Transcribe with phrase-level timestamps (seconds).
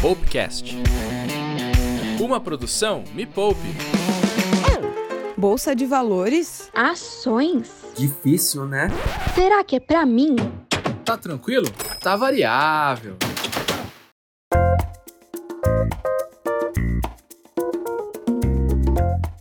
[0.00, 0.78] Poupecast.
[2.18, 3.60] Uma produção Me Poupe.
[5.36, 6.70] Bolsa de valores?
[6.74, 7.70] Ações?
[7.94, 8.88] Difícil, né?
[9.34, 10.36] Será que é pra mim?
[11.04, 11.66] Tá tranquilo?
[12.02, 13.18] Tá variável.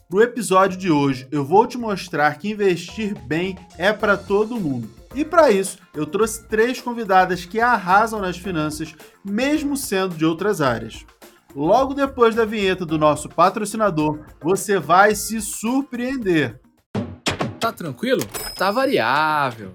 [0.09, 4.98] No episódio de hoje, eu vou te mostrar que investir bem é para todo mundo.
[5.19, 10.61] E para isso, eu trouxe três convidadas que arrasam nas finanças, mesmo sendo de outras
[10.61, 11.05] áreas.
[11.53, 16.57] Logo depois da vinheta do nosso patrocinador, você vai se surpreender.
[17.59, 18.21] Tá tranquilo?
[18.55, 19.73] Tá variável.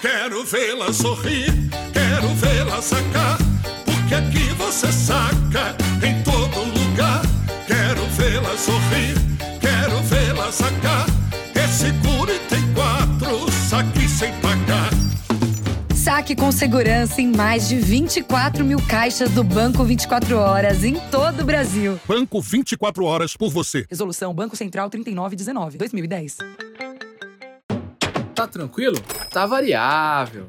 [0.00, 1.50] Quero vê-la sorrir,
[1.92, 3.36] quero vê-la sacar,
[3.84, 5.76] porque aqui você saca
[6.06, 7.22] em todo lugar.
[7.66, 9.15] Quero vê-la sorrir,
[16.16, 21.42] Saque com segurança em mais de 24 mil caixas do Banco 24 Horas em todo
[21.42, 22.00] o Brasil.
[22.08, 23.84] Banco 24 horas por você.
[23.86, 26.38] Resolução Banco Central 3919, 2010.
[28.34, 28.98] Tá tranquilo?
[29.30, 30.46] Tá variável.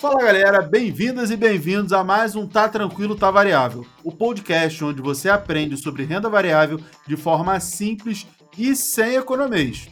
[0.00, 5.00] Fala galera, bem-vindas e bem-vindos a mais um Tá Tranquilo, Tá Variável, o podcast onde
[5.00, 8.26] você aprende sobre renda variável de forma simples
[8.58, 9.88] e sem economês.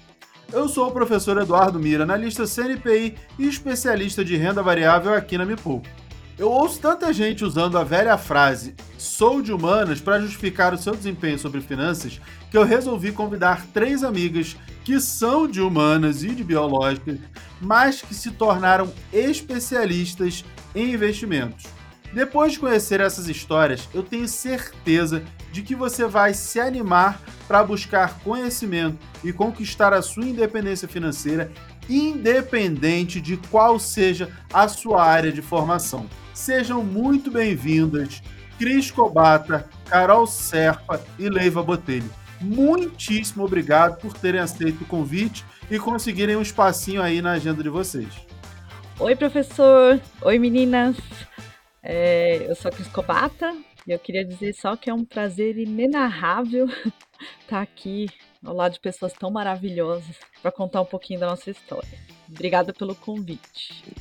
[0.52, 5.46] Eu sou o professor Eduardo Mira, analista CNPI e especialista de renda variável aqui na
[5.46, 5.82] Mipou.
[6.36, 10.94] Eu ouço tanta gente usando a velha frase sou de humanas para justificar o seu
[10.94, 16.44] desempenho sobre finanças que eu resolvi convidar três amigas que são de humanas e de
[16.44, 17.18] biológicas,
[17.60, 21.64] mas que se tornaram especialistas em investimentos.
[22.12, 27.64] Depois de conhecer essas histórias, eu tenho certeza de que você vai se animar para
[27.64, 31.50] buscar conhecimento e conquistar a sua independência financeira,
[31.88, 36.06] independente de qual seja a sua área de formação.
[36.32, 38.22] Sejam muito bem-vindas,
[38.58, 42.10] Cris Cobata, Carol Serpa e Leiva Botelho.
[42.44, 47.70] Muitíssimo obrigado por terem aceito o convite e conseguirem um espacinho aí na agenda de
[47.70, 48.08] vocês.
[49.00, 49.98] Oi, professor.
[50.20, 50.96] Oi, meninas.
[51.82, 53.56] É, eu sou a Cris Cobata
[53.86, 56.68] e eu queria dizer só que é um prazer inenarrável
[57.40, 58.08] estar aqui
[58.44, 61.98] ao lado de pessoas tão maravilhosas para contar um pouquinho da nossa história.
[62.28, 63.94] Obrigada pelo convite.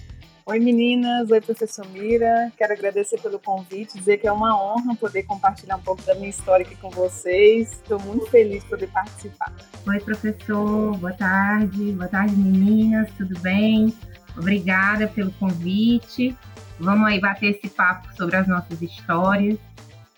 [0.46, 5.24] Oi meninas, oi professor Mira, quero agradecer pelo convite, dizer que é uma honra poder
[5.24, 9.54] compartilhar um pouco da minha história aqui com vocês, estou muito feliz de poder participar.
[9.88, 13.96] Oi professor, boa tarde, boa tarde meninas, tudo bem?
[14.38, 16.36] Obrigada pelo convite,
[16.78, 19.58] vamos aí bater esse papo sobre as nossas histórias,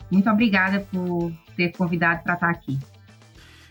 [0.10, 2.80] muito obrigada por ter convidado para estar aqui.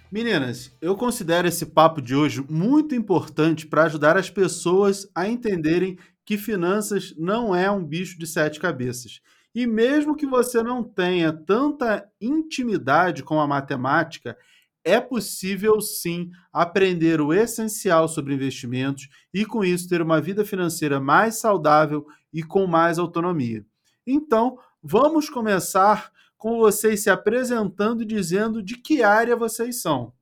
[0.09, 5.99] Meninas, eu considero esse papo de hoje muito importante para ajudar as pessoas a entenderem
[6.25, 9.21] que finanças não é um bicho de sete cabeças.
[9.55, 14.37] E mesmo que você não tenha tanta intimidade com a matemática,
[14.85, 21.01] é possível sim aprender o essencial sobre investimentos e, com isso, ter uma vida financeira
[21.01, 23.65] mais saudável e com mais autonomia.
[24.07, 30.13] Então, vamos começar com vocês se apresentando e dizendo de que área vocês são.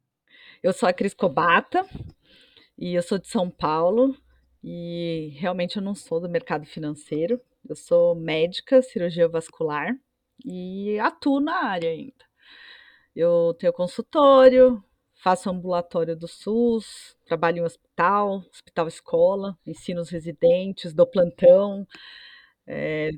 [0.63, 1.85] Eu sou a Cris Cobata
[2.79, 4.15] e eu sou de São Paulo.
[4.63, 7.41] E realmente eu não sou do mercado financeiro.
[7.69, 9.95] Eu sou médica, cirurgia vascular
[10.45, 12.25] e atuo na área ainda.
[13.15, 14.83] Eu tenho consultório,
[15.23, 21.87] faço ambulatório do SUS, trabalho em hospital, hospital escola, ensino os residentes, dou plantão.
[22.67, 23.11] É,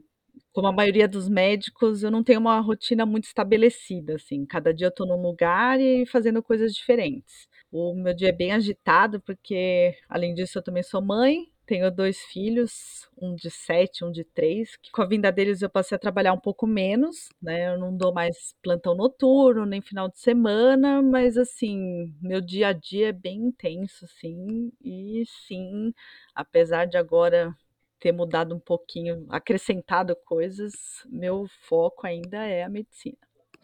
[0.52, 4.46] como a maioria dos médicos, eu não tenho uma rotina muito estabelecida, assim.
[4.46, 7.48] Cada dia eu estou num lugar e fazendo coisas diferentes.
[7.76, 12.20] O meu dia é bem agitado, porque, além disso, eu também sou mãe, tenho dois
[12.20, 15.98] filhos, um de sete, um de três, que com a vinda deles eu passei a
[15.98, 17.74] trabalhar um pouco menos, né?
[17.74, 22.72] Eu não dou mais plantão noturno, nem final de semana, mas assim, meu dia a
[22.72, 25.92] dia é bem intenso, assim, e sim,
[26.32, 27.52] apesar de agora
[27.98, 30.72] ter mudado um pouquinho, acrescentado coisas,
[31.06, 33.18] meu foco ainda é a medicina.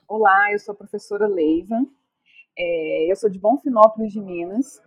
[0.08, 1.76] Olá, eu sou a professora Leiva,
[2.62, 4.82] é, eu sou de Bonfinópolis de Minas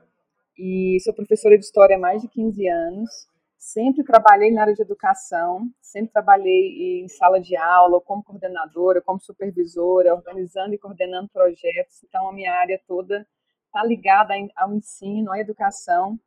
[0.55, 3.09] e sou professora de História há mais de 15 anos.
[3.57, 9.19] Sempre trabalhei na área de educação, sempre trabalhei em sala de aula, como coordenadora, como
[9.19, 12.03] supervisora, organizando e coordenando projetos.
[12.03, 13.25] Então, a minha área toda
[13.65, 16.19] está ligada ao ensino, à educação.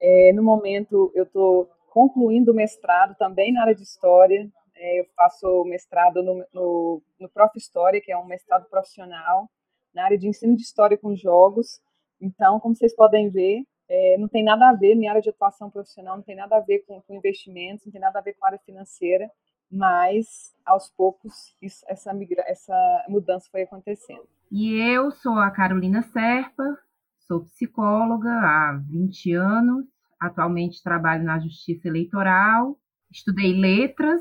[0.00, 4.48] É, no momento, eu estou concluindo o mestrado também na área de História.
[4.74, 7.52] É, eu faço mestrado no, no, no Prof.
[7.58, 9.50] História, que é um mestrado profissional
[9.96, 11.80] na área de ensino de história com jogos.
[12.20, 15.70] Então, como vocês podem ver, é, não tem nada a ver, minha área de atuação
[15.70, 18.44] profissional não tem nada a ver com, com investimentos, não tem nada a ver com
[18.44, 19.30] a área financeira,
[19.72, 22.74] mas aos poucos isso, essa, migra, essa
[23.08, 24.28] mudança foi acontecendo.
[24.52, 26.78] E eu sou a Carolina Serpa,
[27.26, 29.86] sou psicóloga há 20 anos,
[30.20, 32.78] atualmente trabalho na Justiça Eleitoral,
[33.10, 34.20] estudei letras,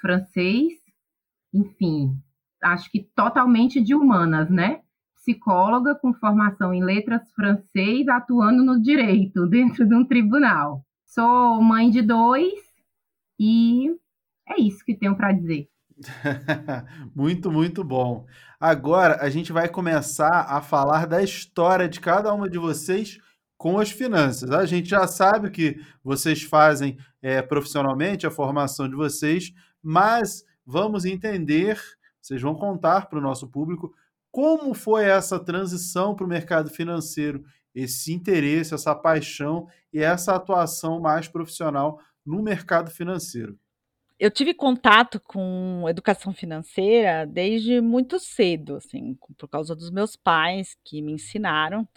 [0.00, 0.72] francês,
[1.52, 2.12] enfim,
[2.62, 4.82] acho que totalmente de humanas, né?
[5.26, 10.84] Psicóloga com formação em letras francês, atuando no direito, dentro de um tribunal.
[11.04, 12.54] Sou mãe de dois
[13.36, 13.90] e
[14.48, 15.68] é isso que tenho para dizer.
[17.12, 18.24] muito, muito bom.
[18.60, 23.18] Agora a gente vai começar a falar da história de cada uma de vocês
[23.58, 24.52] com as finanças.
[24.52, 29.52] A gente já sabe que vocês fazem é, profissionalmente a formação de vocês,
[29.82, 31.80] mas vamos entender,
[32.22, 33.92] vocês vão contar para o nosso público
[34.36, 37.42] como foi essa transição para o mercado financeiro,
[37.74, 43.58] esse interesse, essa paixão e essa atuação mais profissional no mercado financeiro.
[44.20, 50.76] Eu tive contato com educação financeira desde muito cedo, assim, por causa dos meus pais
[50.84, 51.88] que me ensinaram.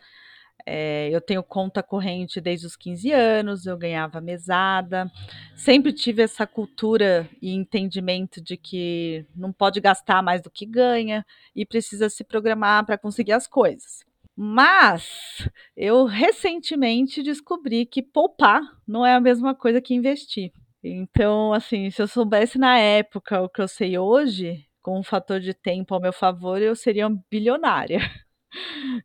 [0.72, 5.12] É, eu tenho conta corrente desde os 15 anos, eu ganhava mesada.
[5.56, 11.26] Sempre tive essa cultura e entendimento de que não pode gastar mais do que ganha
[11.56, 14.06] e precisa se programar para conseguir as coisas.
[14.36, 20.52] Mas eu recentemente descobri que poupar não é a mesma coisa que investir.
[20.84, 25.40] Então, assim, se eu soubesse na época o que eu sei hoje, com um fator
[25.40, 28.00] de tempo ao meu favor, eu seria bilionária.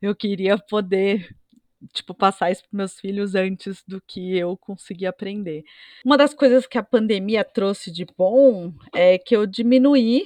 [0.00, 1.28] Eu queria poder
[1.94, 5.64] tipo, passar isso para meus filhos antes do que eu conseguir aprender.
[6.04, 10.24] Uma das coisas que a pandemia trouxe de bom é que eu diminuí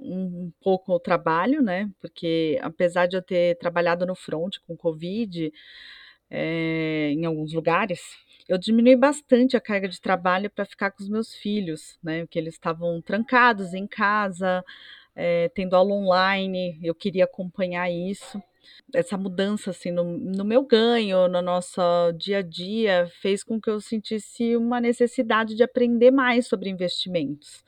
[0.00, 1.88] um pouco o trabalho, né?
[2.00, 5.52] Porque apesar de eu ter trabalhado no front com Covid
[6.28, 8.00] é, em alguns lugares,
[8.48, 12.22] eu diminui bastante a carga de trabalho para ficar com os meus filhos, né?
[12.22, 14.64] Porque eles estavam trancados em casa,
[15.14, 18.42] é, tendo aula online, eu queria acompanhar isso
[18.94, 21.80] essa mudança assim no, no, meu ganho, no nosso
[22.16, 27.64] dia a dia, fez com que eu sentisse uma necessidade de aprender mais sobre investimentos.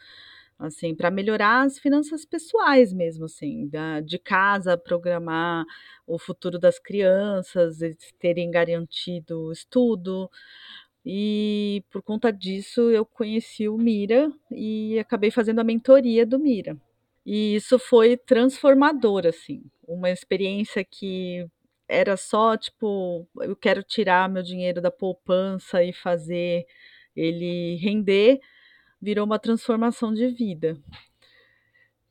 [0.58, 5.64] Assim, para melhorar as finanças pessoais mesmo, assim, da, de casa, programar
[6.06, 10.30] o futuro das crianças, eles terem garantido estudo.
[11.04, 16.78] E por conta disso eu conheci o Mira e acabei fazendo a mentoria do Mira.
[17.24, 19.64] E isso foi transformador, assim.
[19.86, 21.46] Uma experiência que
[21.88, 26.66] era só, tipo, eu quero tirar meu dinheiro da poupança e fazer
[27.16, 28.40] ele render,
[29.00, 30.76] virou uma transformação de vida.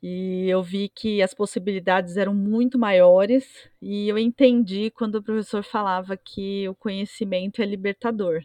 [0.02, 5.64] E eu vi que as possibilidades eram muito maiores, e eu entendi quando o professor
[5.64, 8.44] falava que o conhecimento é libertador,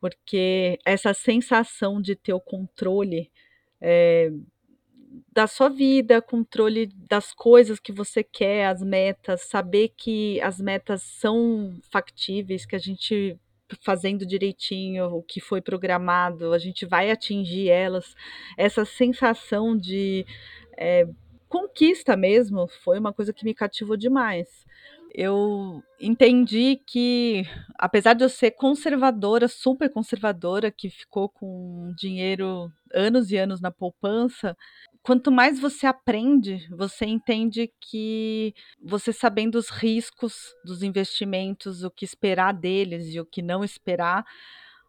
[0.00, 3.30] porque essa sensação de ter o controle
[3.78, 4.30] é,
[5.32, 11.02] da sua vida, controle das coisas que você quer, as metas, saber que as metas
[11.02, 13.38] são factíveis, que a gente
[13.82, 18.14] fazendo direitinho o que foi programado, a gente vai atingir elas.
[18.56, 20.26] Essa sensação de
[20.76, 21.08] é,
[21.48, 24.64] conquista mesmo foi uma coisa que me cativou demais.
[25.16, 27.44] Eu entendi que,
[27.78, 33.70] apesar de eu ser conservadora, super conservadora, que ficou com dinheiro anos e anos na
[33.70, 34.56] poupança,
[35.04, 40.34] quanto mais você aprende, você entende que você sabendo os riscos
[40.64, 44.24] dos investimentos, o que esperar deles e o que não esperar,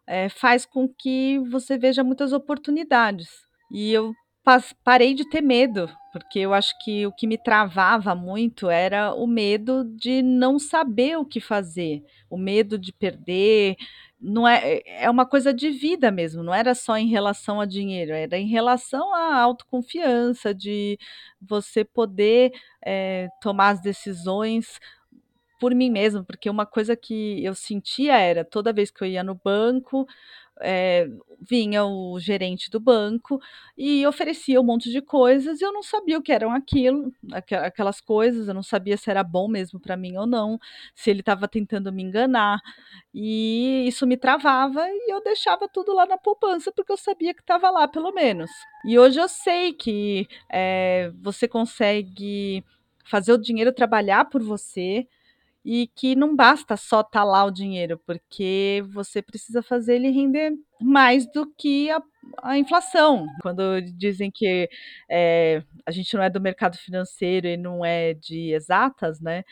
[0.07, 3.29] é, faz com que você veja muitas oportunidades.
[3.69, 4.13] E eu
[4.85, 9.27] parei de ter medo, porque eu acho que o que me travava muito era o
[9.27, 13.75] medo de não saber o que fazer, o medo de perder,
[14.25, 18.11] não é, é uma coisa de vida mesmo, não era só em relação a dinheiro,
[18.11, 20.97] era em relação à autoconfiança, de
[21.39, 22.51] você poder
[22.83, 24.79] é, tomar as decisões
[25.59, 29.23] por mim mesmo, porque uma coisa que eu sentia era toda vez que eu ia
[29.23, 30.07] no banco,
[30.61, 31.07] é,
[31.41, 33.39] vinha o gerente do banco
[33.77, 37.99] e oferecia um monte de coisas e eu não sabia o que eram aquilo, aquelas
[37.99, 40.59] coisas, eu não sabia se era bom mesmo para mim ou não,
[40.93, 42.59] se ele estava tentando me enganar.
[43.13, 47.41] E isso me travava e eu deixava tudo lá na poupança porque eu sabia que
[47.41, 48.49] estava lá, pelo menos.
[48.85, 52.63] E hoje eu sei que é, você consegue
[53.05, 55.07] fazer o dinheiro trabalhar por você
[55.65, 60.11] e que não basta só estar tá lá o dinheiro, porque você precisa fazer ele
[60.11, 61.99] render mais do que a,
[62.43, 63.25] a inflação.
[63.41, 64.69] Quando dizem que
[65.09, 69.43] é, a gente não é do mercado financeiro e não é de exatas, né?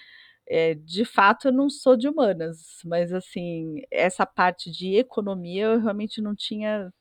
[0.48, 5.79] É, de fato, eu não sou de humanas, mas assim, essa parte de economia eu
[5.79, 6.93] realmente não tinha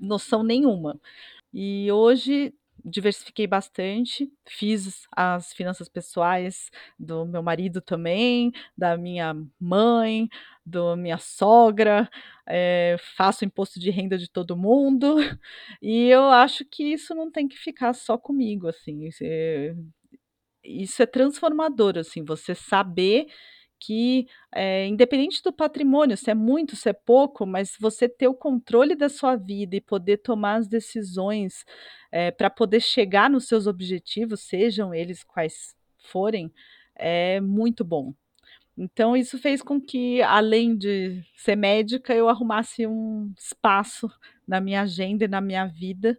[0.00, 0.98] noção nenhuma.
[1.52, 10.28] E hoje diversifiquei bastante, fiz as finanças pessoais do meu marido também, da minha mãe,
[10.64, 12.08] da minha sogra,
[12.48, 15.16] eh, faço imposto de renda de todo mundo,
[15.82, 19.74] e eu acho que isso não tem que ficar só comigo, assim, isso é
[20.64, 23.26] isso é transformador, assim, você saber
[23.80, 28.34] que, eh, independente do patrimônio, se é muito, se é pouco, mas você ter o
[28.34, 31.64] controle da sua vida e poder tomar as decisões,
[32.12, 36.52] eh, pra poder chegar nos seus objetivos, sejam eles quais forem,
[36.96, 38.14] é muito bom.
[38.76, 44.08] Então isso fez com que, além de ser médica, eu arrumasse um espaço
[44.46, 46.18] na minha agenda e na minha vida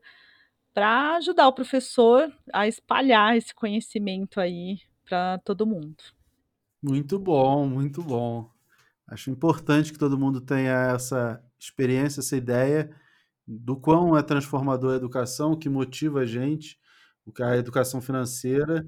[0.73, 5.97] para ajudar o professor a espalhar esse conhecimento aí para todo mundo.
[6.81, 8.49] Muito bom, muito bom.
[9.05, 12.95] Acho importante que todo mundo tenha essa experiência, essa ideia
[13.45, 16.79] do quão é transformador a educação, o que motiva a gente,
[17.25, 18.87] o que é a educação financeira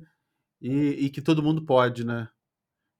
[0.61, 2.29] e, e que todo mundo pode, né?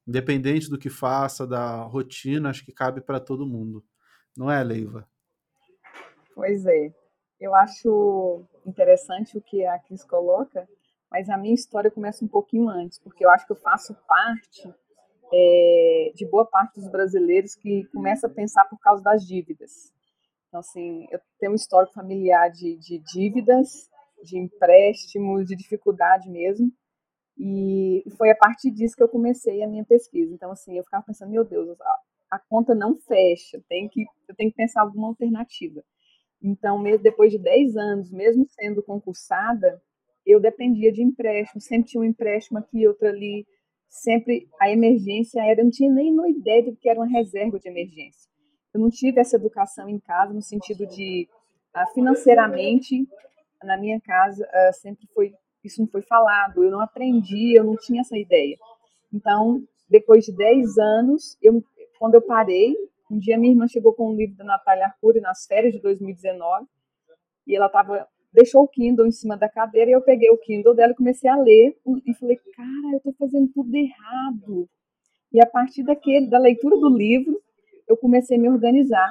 [0.05, 3.85] Independente do que faça, da rotina, acho que cabe para todo mundo.
[4.35, 5.07] Não é, Leiva?
[6.33, 6.91] Pois é.
[7.39, 10.67] Eu acho interessante o que a Cris coloca,
[11.09, 14.73] mas a minha história começa um pouquinho antes, porque eu acho que eu faço parte
[15.33, 19.93] é, de boa parte dos brasileiros que começa a pensar por causa das dívidas.
[20.47, 23.89] Então, assim, eu tenho um histórico familiar de, de dívidas,
[24.23, 26.71] de empréstimos, de dificuldade mesmo,
[27.37, 30.33] e foi a partir disso que eu comecei a minha pesquisa.
[30.33, 31.99] Então, assim, eu ficava pensando, meu Deus, a,
[32.31, 35.81] a conta não fecha, tem que, eu tenho que pensar alguma alternativa.
[36.41, 39.81] Então, depois de 10 anos, mesmo sendo concursada,
[40.25, 43.45] eu dependia de empréstimo, sempre tinha um empréstimo aqui, outro ali,
[43.91, 47.67] sempre a emergência era, eu não tinha nem ideia do que era uma reserva de
[47.67, 48.31] emergência.
[48.73, 51.27] Eu não tive essa educação em casa, no sentido de,
[51.75, 53.05] uh, financeiramente,
[53.61, 57.75] na minha casa, uh, sempre foi, isso não foi falado, eu não aprendi, eu não
[57.75, 58.57] tinha essa ideia.
[59.13, 61.61] Então, depois de 10 anos, eu,
[61.99, 62.73] quando eu parei,
[63.11, 66.65] um dia minha irmã chegou com um livro da Natália Arcuri nas férias de 2019,
[67.45, 70.73] e ela estava deixou o Kindle em cima da cadeira e eu peguei o Kindle
[70.73, 74.69] dela e comecei a ler e falei, cara, eu estou fazendo tudo errado.
[75.31, 77.41] E a partir daquele, da leitura do livro,
[77.87, 79.09] eu comecei a me organizar.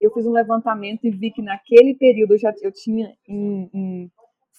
[0.00, 4.10] Eu fiz um levantamento e vi que naquele período eu já eu tinha, em, em,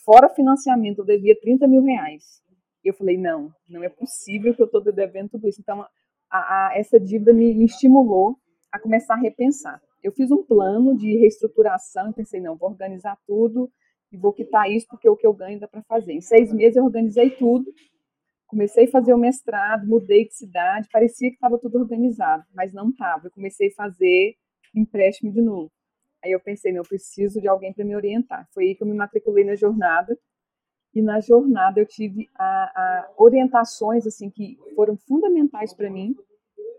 [0.04, 2.42] fora financiamento, eu devia 30 mil reais.
[2.84, 5.62] E eu falei, não, não é possível que eu estou devendo tudo isso.
[5.62, 8.38] Então, a, a, essa dívida me, me estimulou
[8.72, 9.82] a começar a repensar.
[10.04, 13.72] Eu fiz um plano de reestruturação pensei, não, vou organizar tudo,
[14.16, 16.14] e vou quitar isso porque o que eu ganho dá para fazer.
[16.14, 17.66] Em seis meses eu organizei tudo,
[18.48, 22.90] comecei a fazer o mestrado, mudei de cidade, parecia que estava tudo organizado, mas não
[22.90, 23.28] estava.
[23.28, 24.36] Eu comecei a fazer
[24.74, 25.70] empréstimo de novo.
[26.24, 28.48] Aí eu pensei, não, eu preciso de alguém para me orientar.
[28.54, 30.18] Foi aí que eu me matriculei na jornada.
[30.94, 36.16] E na jornada eu tive a, a orientações assim que foram fundamentais para mim.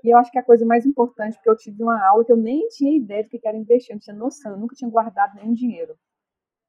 [0.03, 2.37] E eu acho que a coisa mais importante, porque eu tive uma aula que eu
[2.37, 5.35] nem tinha ideia do que era investir, eu não tinha noção, eu nunca tinha guardado
[5.35, 5.95] nenhum dinheiro.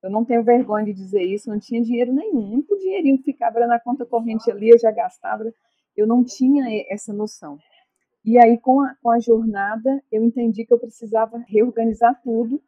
[0.03, 2.63] Eu não tenho vergonha de dizer isso, não tinha dinheiro nenhum.
[2.69, 5.43] O dinheirinho que ficava na conta corrente ali, eu já gastava.
[5.95, 7.57] Eu não tinha essa noção.
[8.23, 12.61] E aí, com a, com a jornada, eu entendi que eu precisava reorganizar tudo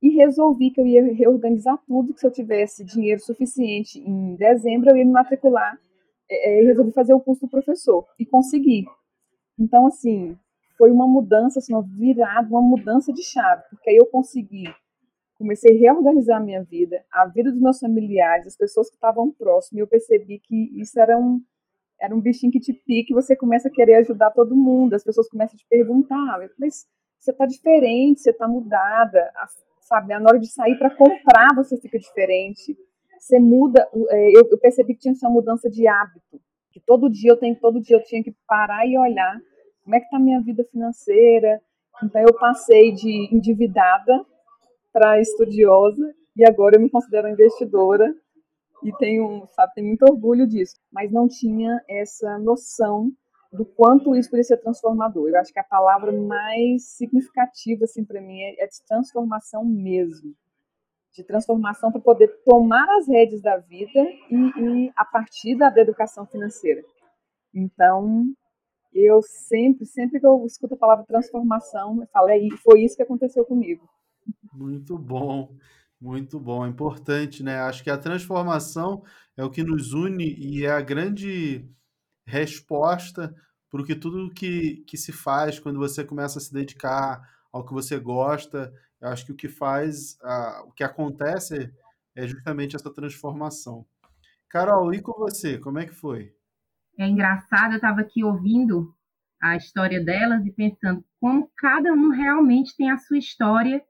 [0.00, 4.90] e resolvi que eu ia reorganizar tudo, que se eu tivesse dinheiro suficiente em dezembro,
[4.90, 5.78] eu ia me matricular
[6.32, 8.06] é, é, resolvi fazer o curso do professor.
[8.18, 8.86] E consegui.
[9.58, 10.36] Então, assim,
[10.78, 14.64] foi uma mudança, assim, uma virada, uma mudança de chave, porque aí eu consegui
[15.42, 19.32] comecei a reorganizar a minha vida, a vida dos meus familiares, as pessoas que estavam
[19.32, 21.40] próximas, e eu percebi que isso era um,
[22.00, 25.02] era um bichinho que te pica e você começa a querer ajudar todo mundo, as
[25.02, 26.86] pessoas começam a te perguntar, mas
[27.18, 29.46] você está diferente, você está mudada, a,
[29.80, 32.76] sabe, na hora de sair para comprar você fica diferente,
[33.18, 37.32] você muda, é, eu, eu percebi que tinha essa mudança de hábito, que todo dia
[37.32, 39.40] eu tenho, todo dia eu tinha que parar e olhar
[39.82, 41.60] como é que está a minha vida financeira,
[42.02, 44.24] então eu passei de endividada
[44.92, 48.14] para estudiosa e agora eu me considero investidora
[48.82, 53.12] e tenho, sabe, tenho muito orgulho disso, mas não tinha essa noção
[53.52, 55.28] do quanto isso poderia ser transformador.
[55.28, 60.34] Eu acho que a palavra mais significativa assim para mim é, é de transformação mesmo,
[61.12, 65.82] de transformação para poder tomar as redes da vida e, e a partir da, da
[65.82, 66.82] educação financeira.
[67.54, 68.24] Então,
[68.94, 73.02] eu sempre, sempre que eu escuto a palavra transformação, eu falo, é, foi isso que
[73.02, 73.86] aconteceu comigo.
[74.52, 75.56] Muito bom,
[76.00, 76.64] muito bom.
[76.66, 77.60] É importante, né?
[77.60, 79.04] Acho que a transformação
[79.36, 81.68] é o que nos une e é a grande
[82.26, 83.34] resposta
[83.72, 87.98] porque tudo que, que se faz quando você começa a se dedicar ao que você
[87.98, 91.72] gosta, eu acho que o que faz, a, o que acontece
[92.14, 93.86] é justamente essa transformação.
[94.46, 95.58] Carol, e com você?
[95.58, 96.34] Como é que foi?
[96.98, 98.94] É engraçado, eu estava aqui ouvindo
[99.40, 103.82] a história delas e pensando como cada um realmente tem a sua história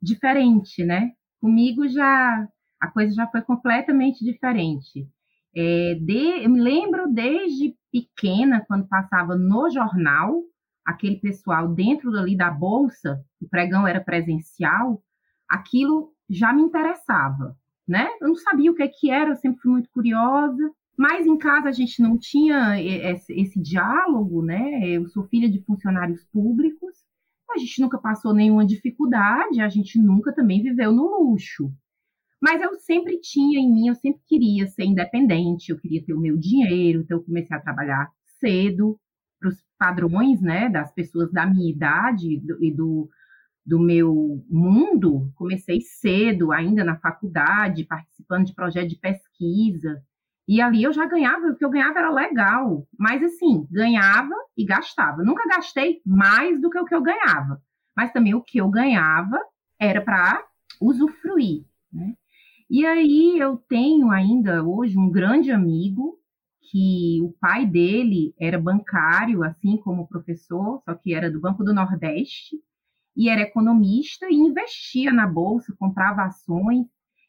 [0.00, 1.12] diferente, né?
[1.40, 2.48] Comigo já
[2.80, 5.08] a coisa já foi completamente diferente.
[5.54, 10.42] É, de, eu me lembro desde pequena, quando passava no jornal,
[10.84, 15.02] aquele pessoal dentro ali da bolsa, o pregão era presencial,
[15.48, 17.56] aquilo já me interessava,
[17.88, 18.06] né?
[18.20, 21.36] Eu não sabia o que, é que era, eu sempre fui muito curiosa, mas em
[21.38, 24.86] casa a gente não tinha esse, esse diálogo, né?
[24.88, 26.96] Eu sou filha de funcionários públicos,
[27.52, 31.72] a gente nunca passou nenhuma dificuldade, a gente nunca também viveu no luxo.
[32.40, 36.20] Mas eu sempre tinha em mim, eu sempre queria ser independente, eu queria ter o
[36.20, 38.98] meu dinheiro, então eu comecei a trabalhar cedo
[39.40, 43.08] para os padrões, né, das pessoas da minha idade e do,
[43.64, 45.32] do meu mundo.
[45.34, 50.02] Comecei cedo, ainda na faculdade, participando de projetos de pesquisa.
[50.48, 54.64] E ali eu já ganhava, o que eu ganhava era legal, mas assim, ganhava e
[54.64, 55.22] gastava.
[55.22, 57.60] Nunca gastei mais do que o que eu ganhava,
[57.96, 59.40] mas também o que eu ganhava
[59.78, 60.44] era para
[60.80, 62.14] usufruir, né?
[62.68, 66.18] E aí eu tenho ainda hoje um grande amigo
[66.70, 71.62] que o pai dele era bancário, assim como o professor, só que era do Banco
[71.62, 72.56] do Nordeste,
[73.16, 76.86] e era economista e investia na bolsa, comprava ações,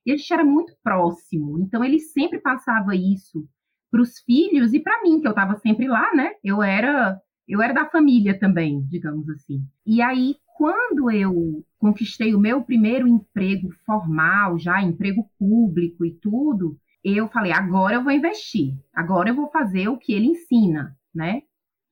[0.07, 1.59] e a gente era muito próximo.
[1.59, 3.45] Então ele sempre passava isso
[3.91, 6.31] para os filhos e para mim, que eu estava sempre lá, né?
[6.43, 9.61] Eu era eu era da família também, digamos assim.
[9.85, 16.77] E aí quando eu conquistei o meu primeiro emprego formal, já emprego público e tudo,
[17.03, 21.41] eu falei, agora eu vou investir, agora eu vou fazer o que ele ensina, né?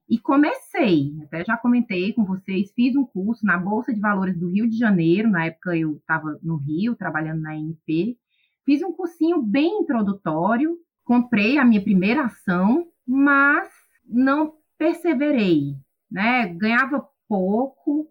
[0.07, 4.51] E comecei, até já comentei com vocês, fiz um curso na Bolsa de Valores do
[4.51, 8.15] Rio de Janeiro, na época eu estava no Rio, trabalhando na NP,
[8.63, 13.67] fiz um cursinho bem introdutório, comprei a minha primeira ação, mas
[14.05, 15.75] não perseverei,
[16.09, 16.47] né?
[16.49, 18.07] Ganhava pouco,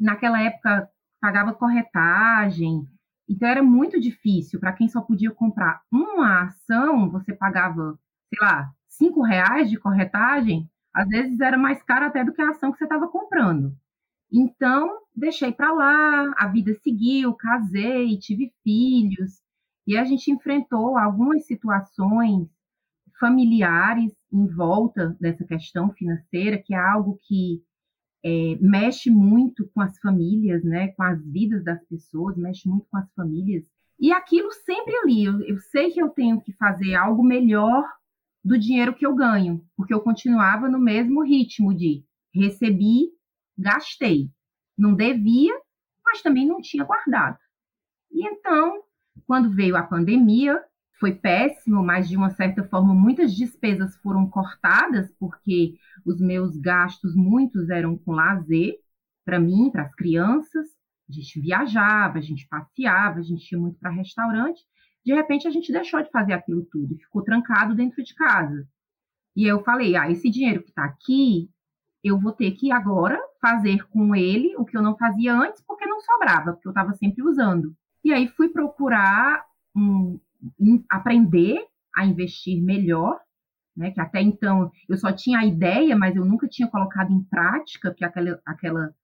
[0.00, 0.88] naquela época
[1.20, 2.88] pagava corretagem,
[3.28, 7.98] então era muito difícil para quem só podia comprar uma ação, você pagava,
[8.30, 12.50] sei lá, cinco reais de corretagem, às vezes era mais caro até do que a
[12.50, 13.72] ação que você estava comprando.
[14.32, 19.40] Então deixei para lá, a vida seguiu, casei, tive filhos
[19.86, 22.48] e a gente enfrentou algumas situações
[23.20, 27.62] familiares em volta dessa questão financeira, que é algo que
[28.24, 32.96] é, mexe muito com as famílias, né, com as vidas das pessoas, mexe muito com
[32.96, 33.64] as famílias.
[34.00, 37.84] E aquilo sempre ali, eu, eu sei que eu tenho que fazer algo melhor
[38.48, 42.02] do dinheiro que eu ganho, porque eu continuava no mesmo ritmo de
[42.34, 43.10] recebi,
[43.56, 44.30] gastei.
[44.76, 45.52] Não devia,
[46.02, 47.36] mas também não tinha guardado.
[48.10, 48.82] E então,
[49.26, 50.58] quando veio a pandemia,
[50.98, 55.74] foi péssimo, mas de uma certa forma muitas despesas foram cortadas, porque
[56.06, 58.76] os meus gastos, muitos eram com lazer,
[59.26, 60.66] para mim, para as crianças.
[61.06, 64.62] A gente viajava, a gente passeava, a gente ia muito para restaurante.
[65.04, 68.66] De repente, a gente deixou de fazer aquilo tudo, ficou trancado dentro de casa.
[69.34, 71.48] E eu falei: ah, esse dinheiro que está aqui,
[72.02, 75.86] eu vou ter que agora fazer com ele o que eu não fazia antes, porque
[75.86, 77.74] não sobrava, porque eu estava sempre usando.
[78.04, 80.18] E aí fui procurar um,
[80.88, 83.20] aprender a investir melhor,
[83.76, 83.90] né?
[83.90, 87.90] Que até então eu só tinha a ideia, mas eu nunca tinha colocado em prática,
[87.90, 88.94] porque aquela, aquela,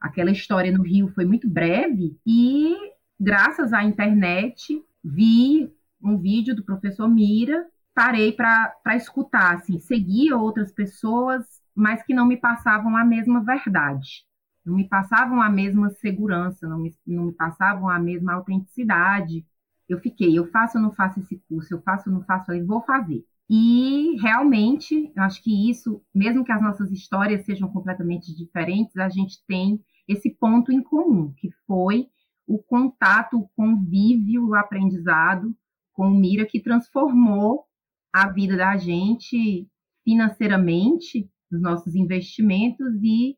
[0.00, 2.18] aquela história no Rio foi muito breve.
[2.26, 2.74] E
[3.18, 10.72] graças à internet vi um vídeo do professor Mira, parei para escutar, assim, seguia outras
[10.72, 14.26] pessoas, mas que não me passavam a mesma verdade
[14.64, 19.46] não me passavam a mesma segurança, não me, não me passavam a mesma autenticidade
[19.88, 22.66] eu fiquei, eu faço ou não faço esse curso, eu faço ou não faço, eu
[22.66, 23.24] vou fazer.
[23.48, 29.08] E realmente, eu acho que isso, mesmo que as nossas histórias sejam completamente diferentes, a
[29.08, 32.08] gente tem esse ponto em comum, que foi
[32.46, 35.54] o contato, o convívio, o aprendizado
[35.92, 37.64] com o Mira, que transformou
[38.12, 39.68] a vida da gente
[40.04, 43.36] financeiramente, os nossos investimentos e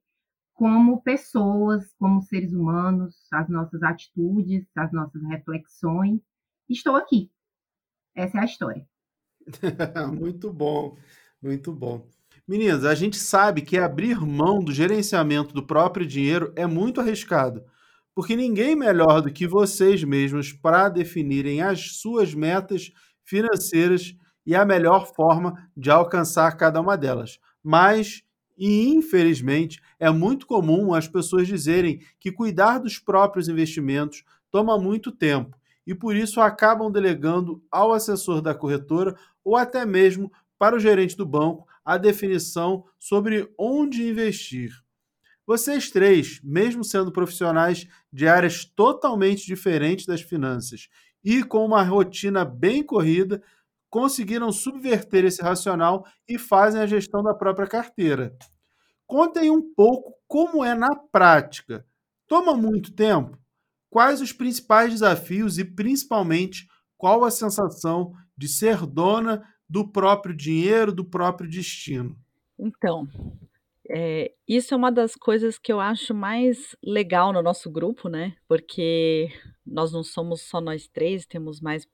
[0.55, 6.21] como pessoas, como seres humanos, as nossas atitudes, as nossas reflexões
[6.69, 7.31] estou aqui.
[8.15, 8.87] Essa é a história.
[10.19, 10.97] muito bom,
[11.41, 12.07] muito bom.
[12.47, 17.65] Meninas, a gente sabe que abrir mão do gerenciamento do próprio dinheiro é muito arriscado,
[18.19, 22.91] porque ninguém melhor do que vocês mesmos para definirem as suas metas
[23.23, 24.13] financeiras
[24.45, 27.39] e a melhor forma de alcançar cada uma delas.
[27.63, 28.25] Mas
[28.59, 35.13] E, infelizmente, é muito comum as pessoas dizerem que cuidar dos próprios investimentos toma muito
[35.13, 40.81] tempo e, por isso, acabam delegando ao assessor da corretora ou até mesmo para o
[40.81, 44.73] gerente do banco a definição sobre onde investir.
[45.49, 50.91] Vocês três, mesmo sendo profissionais de áreas totalmente diferentes das finanças
[51.25, 53.43] e com uma rotina bem corrida,
[53.89, 58.37] conseguiram subverter esse racional e fazem a gestão da própria carteira.
[59.07, 61.83] Contem um pouco como é na prática.
[62.27, 63.39] Toma muito tempo?
[63.89, 70.93] Quais os principais desafios e, principalmente, qual a sensação de ser dona do próprio dinheiro,
[70.93, 72.15] do próprio destino?
[72.59, 73.09] Então,
[73.91, 78.37] é, isso é uma das coisas que eu acho mais legal no nosso grupo, né?
[78.47, 79.31] Porque
[79.67, 81.87] nós não somos só nós três, temos mais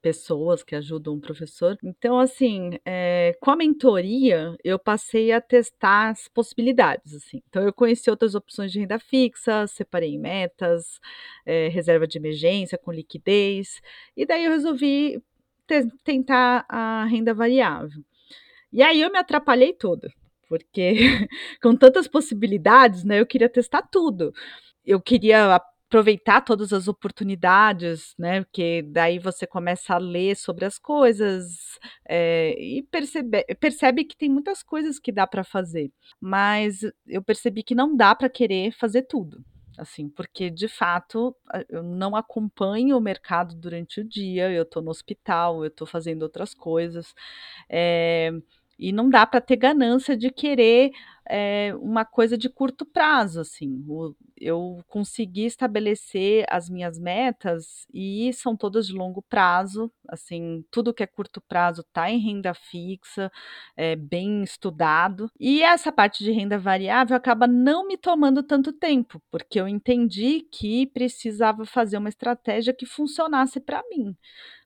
[0.00, 1.76] pessoas que ajudam o professor.
[1.82, 7.42] Então, assim, é, com a mentoria, eu passei a testar as possibilidades, assim.
[7.48, 11.00] Então, eu conheci outras opções de renda fixa, separei metas,
[11.44, 13.80] é, reserva de emergência com liquidez,
[14.16, 15.22] e daí eu resolvi
[15.66, 18.02] te tentar a renda variável.
[18.72, 20.12] E aí eu me atrapalhei toda,
[20.48, 20.94] porque
[21.62, 24.32] com tantas possibilidades, né, eu queria testar tudo.
[24.84, 28.42] Eu queria aproveitar todas as oportunidades, né?
[28.42, 34.28] Porque daí você começa a ler sobre as coisas é, e percebe, percebe que tem
[34.28, 35.90] muitas coisas que dá para fazer.
[36.20, 39.42] Mas eu percebi que não dá para querer fazer tudo.
[39.78, 41.34] Assim, porque de fato
[41.68, 46.22] eu não acompanho o mercado durante o dia, eu estou no hospital, eu estou fazendo
[46.22, 47.14] outras coisas.
[47.68, 48.32] É,
[48.78, 50.92] e não dá para ter ganância de querer
[51.28, 53.84] é, uma coisa de curto prazo, assim.
[53.86, 60.94] O, eu consegui estabelecer as minhas metas e são todas de longo prazo, assim, tudo
[60.94, 63.30] que é curto prazo está em renda fixa,
[63.76, 65.30] é bem estudado.
[65.38, 70.46] E essa parte de renda variável acaba não me tomando tanto tempo, porque eu entendi
[70.50, 74.16] que precisava fazer uma estratégia que funcionasse para mim.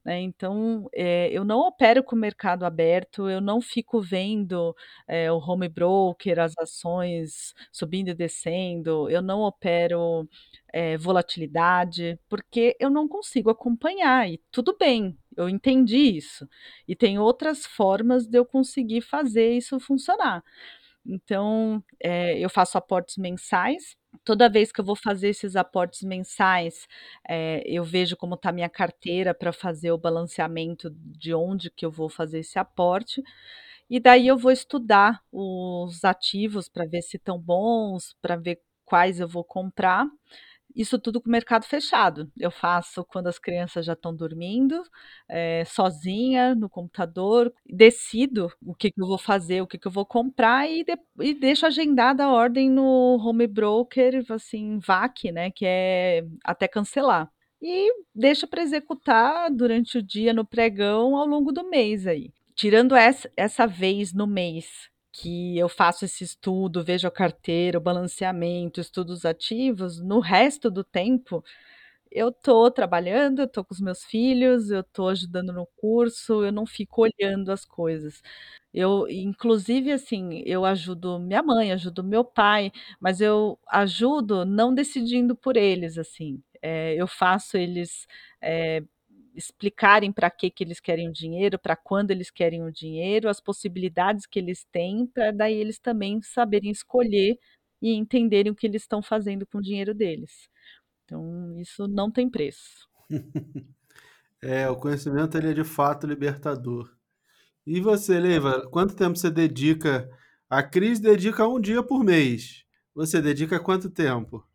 [0.04, 0.20] Né?
[0.20, 4.74] Então, é, eu não opero com o mercado aberto, eu não fico vendo
[5.06, 10.28] é, o home broker, as ações subindo e descendo, eu não opero
[10.72, 16.48] é, volatilidade, porque eu não consigo acompanhar, e tudo bem, eu entendi isso.
[16.86, 20.42] E tem outras formas de eu conseguir fazer isso funcionar.
[21.04, 23.96] Então, é, eu faço aportes mensais.
[24.24, 26.86] Toda vez que eu vou fazer esses aportes mensais,
[27.28, 31.90] é, eu vejo como está minha carteira para fazer o balanceamento de onde que eu
[31.90, 33.22] vou fazer esse aporte.
[33.92, 39.20] E daí eu vou estudar os ativos para ver se estão bons, para ver quais
[39.20, 40.06] eu vou comprar.
[40.74, 42.32] Isso tudo com o mercado fechado.
[42.38, 44.82] Eu faço quando as crianças já estão dormindo,
[45.28, 49.92] é, sozinha no computador, decido o que, que, eu vou fazer, o que, que eu
[49.92, 55.50] vou comprar e, de, e deixo agendada a ordem no home broker, assim, VAC, né,
[55.50, 57.30] que é até cancelar.
[57.60, 62.32] E deixo para executar durante o dia no pregão ao longo do mês aí.
[62.56, 67.80] Tirando essa, essa vez no mês que eu faço esse estudo, vejo a carteira, o
[67.80, 71.44] balanceamento, estudos ativos, no resto do tempo
[72.10, 76.52] eu tô trabalhando, eu tô com os meus filhos, eu tô ajudando no curso, eu
[76.52, 78.22] não fico olhando as coisas.
[78.74, 85.36] Eu, inclusive, assim, eu ajudo minha mãe, ajudo meu pai, mas eu ajudo não decidindo
[85.36, 86.42] por eles, assim.
[86.62, 88.06] É, eu faço eles
[88.42, 88.82] é,
[89.34, 93.40] explicarem para que, que eles querem o dinheiro, para quando eles querem o dinheiro, as
[93.40, 97.38] possibilidades que eles têm, para daí eles também saberem escolher
[97.80, 100.48] e entenderem o que eles estão fazendo com o dinheiro deles.
[101.04, 102.88] Então, isso não tem preço.
[104.40, 106.94] é, o conhecimento ele é de fato libertador.
[107.66, 110.10] E você, Leiva, quanto tempo você dedica?
[110.48, 112.64] A Cris dedica um dia por mês.
[112.94, 114.46] Você dedica quanto tempo?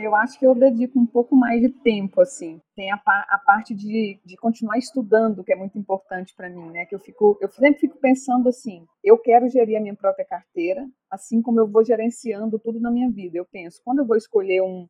[0.00, 2.60] Eu acho que eu dedico um pouco mais de tempo, assim.
[2.74, 6.86] Tem a, a parte de, de continuar estudando, que é muito importante para mim, né?
[6.86, 10.86] Que eu fico, eu sempre fico pensando assim: eu quero gerir a minha própria carteira,
[11.10, 13.38] assim como eu vou gerenciando tudo na minha vida.
[13.38, 14.86] Eu penso, quando eu vou escolher um,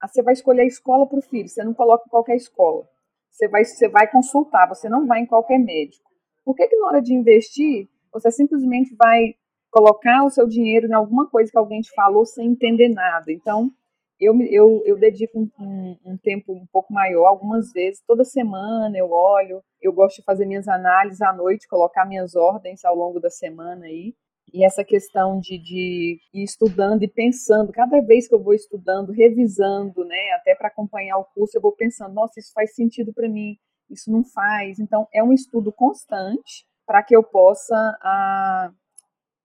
[0.00, 2.86] ah, você vai escolher a escola para o filho, você não coloca qualquer escola.
[3.30, 6.08] Você vai, você vai consultar, você não vai em qualquer médico.
[6.44, 9.34] Por que, que na hora de investir, você simplesmente vai
[9.70, 13.32] colocar o seu dinheiro em alguma coisa que alguém te falou sem entender nada?
[13.32, 13.72] Então,
[14.20, 18.96] eu, eu, eu dedico um, um, um, tempo um pouco maior, algumas vezes, toda semana
[18.96, 23.20] eu olho, eu gosto de fazer minhas análises à noite, colocar minhas ordens ao longo
[23.20, 24.14] da semana aí.
[24.52, 29.10] E essa questão de, de ir estudando e pensando, cada vez que eu vou estudando,
[29.10, 33.28] revisando, né, até para acompanhar o curso, eu vou pensando, nossa, isso faz sentido para
[33.28, 33.56] mim,
[33.90, 34.78] isso não faz.
[34.78, 38.70] Então, é um estudo constante para que eu possa a,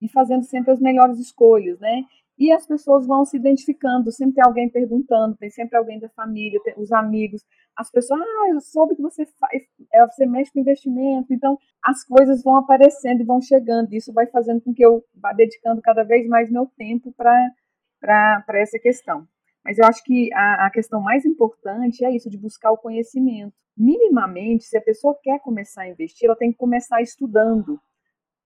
[0.02, 2.04] e fazendo sempre as melhores escolhas, né?
[2.40, 6.58] E as pessoas vão se identificando, sempre tem alguém perguntando, tem sempre alguém da família,
[6.78, 7.44] os amigos,
[7.76, 9.62] as pessoas, ah, eu soube que você faz,
[9.94, 14.26] é, você mexe com investimento, então as coisas vão aparecendo e vão chegando, isso vai
[14.28, 19.28] fazendo com que eu vá dedicando cada vez mais meu tempo para essa questão.
[19.64, 23.54] Mas eu acho que a, a questão mais importante é isso, de buscar o conhecimento.
[23.78, 27.80] Minimamente, se a pessoa quer começar a investir, ela tem que começar estudando,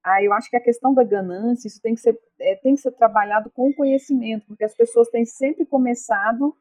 [0.03, 2.81] ah, eu acho que a questão da ganância, isso tem que ser, é, tem que
[2.81, 6.55] ser trabalhado com conhecimento, porque as pessoas têm sempre começado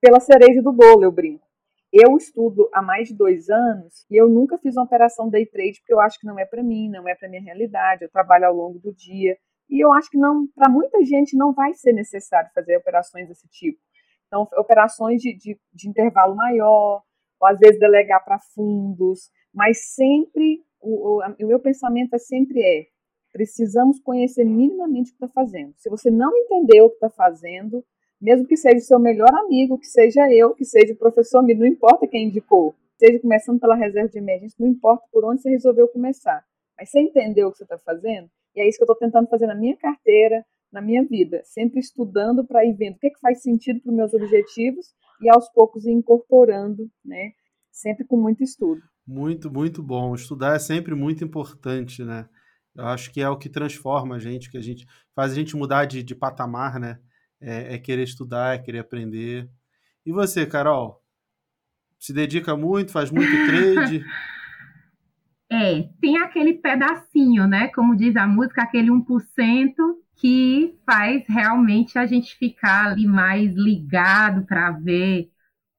[0.00, 1.46] pela cereja do bolo, eu brinco.
[1.92, 5.80] Eu estudo há mais de dois anos e eu nunca fiz uma operação day trade
[5.80, 8.04] porque eu acho que não é para mim, não é para minha realidade.
[8.04, 9.36] Eu trabalho ao longo do dia
[9.68, 13.48] e eu acho que não, para muita gente não vai ser necessário fazer operações desse
[13.48, 13.80] tipo.
[14.26, 17.02] Então, operações de, de, de intervalo maior,
[17.40, 22.60] ou às vezes delegar para fundos, mas sempre o, o, o meu pensamento é sempre
[22.60, 22.86] é,
[23.32, 25.74] precisamos conhecer minimamente o que está fazendo.
[25.76, 27.84] Se você não entendeu o que está fazendo,
[28.20, 31.66] mesmo que seja o seu melhor amigo, que seja eu, que seja o professor, não
[31.66, 35.88] importa quem indicou, seja começando pela reserva de emergência, não importa por onde você resolveu
[35.88, 36.44] começar.
[36.78, 38.28] Mas você entendeu o que você está fazendo?
[38.54, 41.80] E é isso que eu estou tentando fazer na minha carteira, na minha vida, sempre
[41.80, 44.86] estudando para ir vendo o que, é que faz sentido para os meus objetivos
[45.20, 47.32] e aos poucos incorporando, né?
[47.70, 48.80] Sempre com muito estudo.
[49.10, 50.14] Muito, muito bom.
[50.14, 52.28] Estudar é sempre muito importante, né?
[52.76, 55.56] Eu acho que é o que transforma a gente, que a gente faz a gente
[55.56, 57.00] mudar de, de patamar, né?
[57.40, 59.50] É, é querer estudar, é querer aprender.
[60.06, 61.02] E você, Carol?
[61.98, 64.04] Se dedica muito, faz muito trade?
[65.50, 67.66] É, tem aquele pedacinho, né?
[67.74, 69.74] Como diz a música, aquele 1%
[70.20, 75.28] que faz realmente a gente ficar ali mais ligado para ver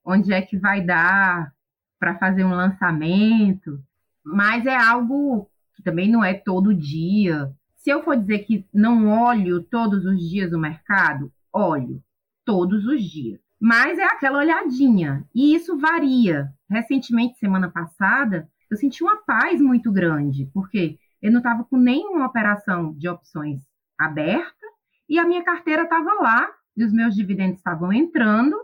[0.03, 1.53] onde é que vai dar,
[2.01, 3.79] para fazer um lançamento,
[4.25, 7.51] mas é algo que também não é todo dia.
[7.75, 12.01] Se eu for dizer que não olho todos os dias o mercado, olho
[12.43, 13.39] todos os dias.
[13.59, 16.51] Mas é aquela olhadinha, e isso varia.
[16.67, 22.25] Recentemente, semana passada, eu senti uma paz muito grande, porque eu não estava com nenhuma
[22.25, 23.61] operação de opções
[23.95, 24.65] aberta
[25.07, 28.57] e a minha carteira estava lá, e os meus dividendos estavam entrando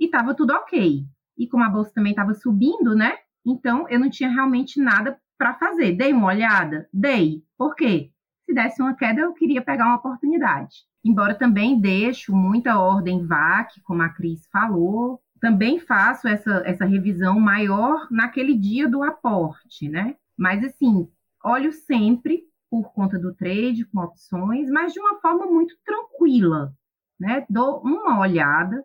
[0.00, 3.16] e estava tudo ok e como a bolsa também estava subindo, né?
[3.44, 5.92] Então eu não tinha realmente nada para fazer.
[5.92, 6.88] Dei uma olhada?
[6.92, 7.42] Dei.
[7.58, 8.10] Por quê?
[8.44, 10.84] Se desse uma queda, eu queria pegar uma oportunidade.
[11.04, 17.40] Embora também deixo muita ordem VAC, como a Cris falou, também faço essa, essa revisão
[17.40, 20.14] maior naquele dia do aporte, né?
[20.36, 21.08] Mas assim,
[21.44, 26.72] olho sempre por conta do trade com opções, mas de uma forma muito tranquila,
[27.18, 27.44] né?
[27.50, 28.84] Dou uma olhada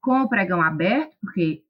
[0.00, 1.62] com o pregão aberto, porque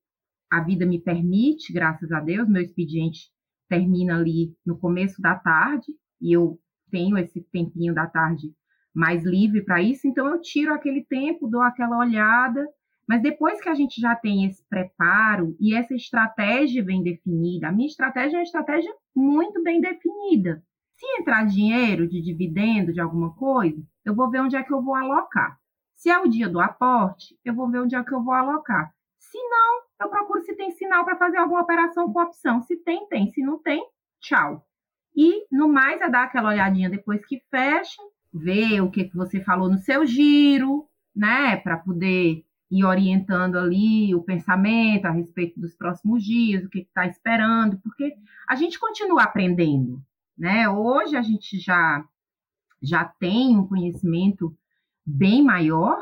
[0.50, 3.30] a vida me permite, graças a Deus, meu expediente
[3.68, 6.58] termina ali no começo da tarde e eu
[6.90, 8.52] tenho esse tempinho da tarde
[8.94, 12.66] mais livre para isso, então eu tiro aquele tempo, dou aquela olhada,
[13.06, 17.72] mas depois que a gente já tem esse preparo e essa estratégia bem definida, a
[17.72, 20.62] minha estratégia é uma estratégia muito bem definida.
[20.96, 24.82] Se entrar dinheiro de dividendo de alguma coisa, eu vou ver onde é que eu
[24.82, 25.56] vou alocar.
[25.94, 28.92] Se é o dia do aporte, eu vou ver onde é que eu vou alocar.
[29.18, 32.62] Se não, eu procuro se tem sinal para fazer alguma operação com opção.
[32.62, 33.30] Se tem, tem.
[33.32, 33.84] Se não tem,
[34.20, 34.64] tchau.
[35.14, 38.00] E no mais é dar aquela olhadinha depois que fecha,
[38.32, 41.56] ver o que, que você falou no seu giro, né?
[41.56, 47.06] Para poder ir orientando ali o pensamento a respeito dos próximos dias, o que está
[47.06, 48.14] esperando, porque
[48.48, 50.00] a gente continua aprendendo,
[50.36, 50.68] né?
[50.68, 52.04] Hoje a gente já
[52.80, 54.56] já tem um conhecimento
[55.04, 55.98] bem maior,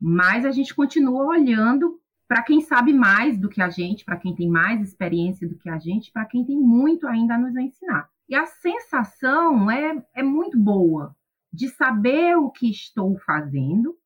[0.00, 4.34] mas a gente continua olhando para quem sabe mais do que a gente, para quem
[4.34, 8.08] tem mais experiência do que a gente, para quem tem muito ainda a nos ensinar.
[8.28, 11.14] E a sensação é, é muito boa
[11.52, 13.96] de saber o que estou fazendo,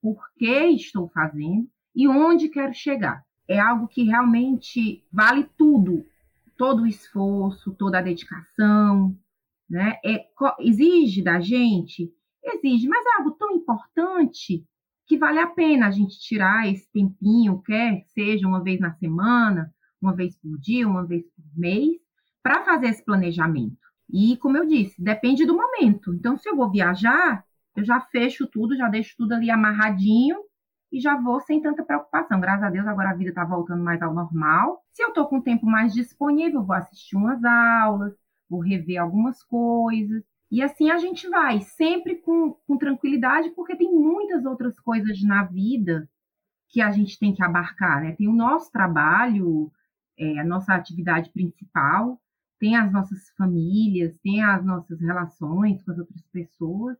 [0.00, 3.24] por que estou fazendo e onde quero chegar.
[3.48, 6.04] É algo que realmente vale tudo,
[6.56, 9.16] todo o esforço, toda a dedicação,
[9.68, 10.00] né?
[10.04, 10.26] É,
[10.60, 12.12] exige da gente,
[12.42, 14.66] exige, mas é algo tão importante
[15.06, 19.72] que vale a pena a gente tirar esse tempinho, quer seja uma vez na semana,
[20.00, 21.96] uma vez por dia, uma vez por mês,
[22.42, 23.78] para fazer esse planejamento.
[24.08, 26.14] E, como eu disse, depende do momento.
[26.14, 30.38] Então, se eu vou viajar, eu já fecho tudo, já deixo tudo ali amarradinho
[30.92, 32.40] e já vou sem tanta preocupação.
[32.40, 34.82] Graças a Deus, agora a vida está voltando mais ao normal.
[34.92, 38.14] Se eu estou com tempo mais disponível, vou assistir umas aulas,
[38.48, 40.22] vou rever algumas coisas.
[40.50, 45.44] E assim a gente vai, sempre com, com tranquilidade, porque tem muitas outras coisas na
[45.44, 46.08] vida
[46.68, 48.12] que a gente tem que abarcar, né?
[48.12, 49.70] Tem o nosso trabalho,
[50.18, 52.20] é, a nossa atividade principal,
[52.58, 56.96] tem as nossas famílias, tem as nossas relações com as outras pessoas.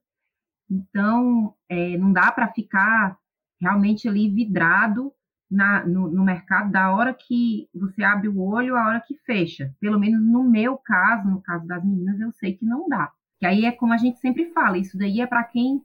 [0.70, 3.18] Então, é, não dá para ficar
[3.60, 5.12] realmente ali vidrado
[5.50, 9.74] na, no, no, mercado da hora que você abre o olho à hora que fecha.
[9.80, 13.12] Pelo menos no meu caso, no caso das meninas, eu sei que não dá.
[13.38, 15.82] Que aí é como a gente sempre fala, isso daí é para quem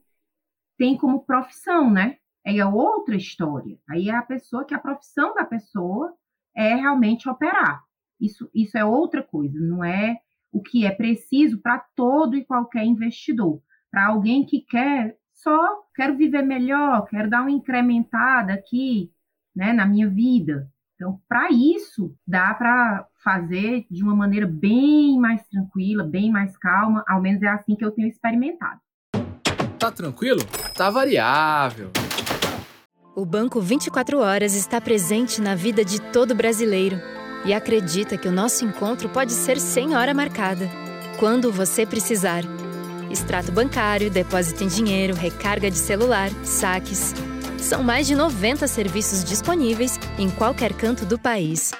[0.78, 2.16] tem como profissão, né?
[2.46, 3.78] Aí é outra história.
[3.88, 6.14] Aí é a pessoa que a profissão da pessoa
[6.56, 7.82] é realmente operar.
[8.20, 10.18] Isso, isso é outra coisa, não é
[10.52, 13.60] o que é preciso para todo e qualquer investidor.
[13.90, 19.10] Para alguém que quer só, quero viver melhor, quero dar uma incrementada aqui,
[19.54, 20.70] né, na minha vida.
[21.02, 27.02] Então, para isso, dá para fazer de uma maneira bem mais tranquila, bem mais calma,
[27.08, 28.78] ao menos é assim que eu tenho experimentado.
[29.80, 30.38] Tá tranquilo?
[30.76, 31.90] Tá variável.
[33.16, 36.96] O Banco 24 Horas está presente na vida de todo brasileiro
[37.44, 40.68] e acredita que o nosso encontro pode ser sem hora marcada,
[41.18, 42.44] quando você precisar.
[43.10, 47.12] Extrato bancário, depósito em dinheiro, recarga de celular, saques.
[47.62, 51.70] São mais de 90 serviços disponíveis em qualquer canto do país.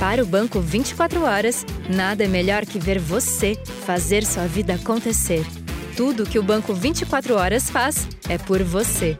[0.00, 5.44] Para o Banco 24 Horas, nada é melhor que ver você fazer sua vida acontecer.
[5.96, 9.18] Tudo que o Banco 24 Horas faz é por você.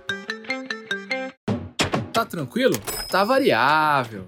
[2.11, 2.75] Tá tranquilo?
[3.11, 4.25] Tá variável.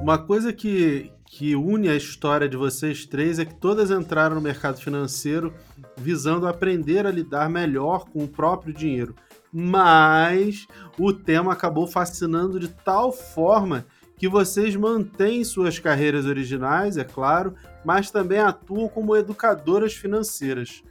[0.00, 4.40] Uma coisa que, que une a história de vocês três é que todas entraram no
[4.40, 5.54] mercado financeiro
[6.02, 9.14] visando aprender a lidar melhor com o próprio dinheiro.
[9.52, 10.66] Mas
[10.98, 13.86] o tema acabou fascinando de tal forma
[14.16, 20.82] que vocês mantêm suas carreiras originais, é claro, mas também atuam como educadoras financeiras.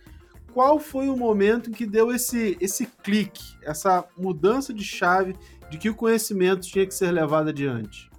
[0.53, 5.35] Qual foi o momento que deu esse, esse clique, essa mudança de chave
[5.69, 8.11] de que o conhecimento tinha que ser levado adiante?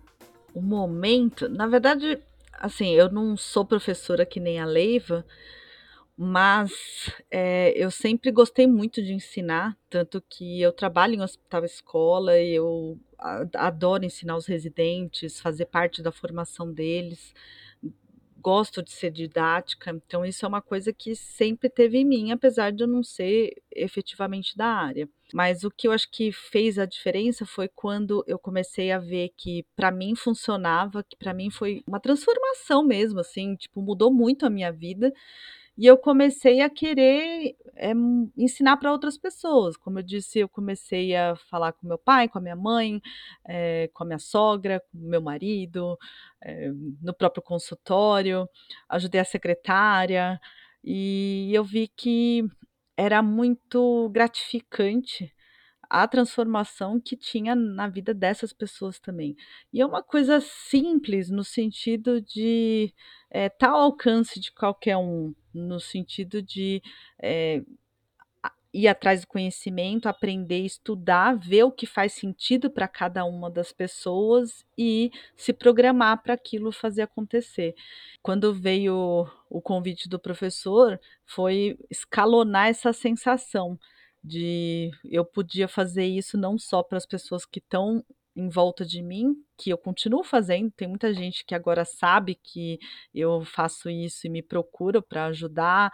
[0.54, 2.18] O momento, na verdade,
[2.58, 5.26] assim, eu não sou professora que nem a Leiva,
[6.16, 6.70] mas
[7.30, 12.54] é, eu sempre gostei muito de ensinar, tanto que eu trabalho em hospital escola e
[12.54, 12.98] eu
[13.54, 17.32] adoro ensinar os residentes, fazer parte da formação deles
[18.42, 22.72] gosto de ser didática, então isso é uma coisa que sempre teve em mim, apesar
[22.72, 25.08] de eu não ser efetivamente da área.
[25.32, 29.30] Mas o que eu acho que fez a diferença foi quando eu comecei a ver
[29.36, 34.44] que para mim funcionava, que para mim foi uma transformação mesmo, assim, tipo, mudou muito
[34.44, 35.12] a minha vida.
[35.76, 37.92] E eu comecei a querer é,
[38.36, 39.76] ensinar para outras pessoas.
[39.76, 43.00] Como eu disse, eu comecei a falar com meu pai, com a minha mãe,
[43.46, 45.98] é, com a minha sogra, com meu marido,
[46.42, 48.46] é, no próprio consultório,
[48.88, 50.38] ajudei a secretária,
[50.84, 52.44] e eu vi que
[52.96, 55.32] era muito gratificante
[55.92, 59.36] a transformação que tinha na vida dessas pessoas também.
[59.70, 62.94] E é uma coisa simples no sentido de
[63.30, 66.82] é, alcance de qualquer um, no sentido de
[67.22, 67.62] é,
[68.72, 73.70] ir atrás do conhecimento, aprender, estudar, ver o que faz sentido para cada uma das
[73.70, 77.74] pessoas e se programar para aquilo fazer acontecer.
[78.22, 83.78] Quando veio o convite do professor, foi escalonar essa sensação
[84.22, 88.04] de eu podia fazer isso não só para as pessoas que estão
[88.34, 90.70] em volta de mim, que eu continuo fazendo.
[90.70, 92.78] Tem muita gente que agora sabe que
[93.14, 95.92] eu faço isso e me procura para ajudar.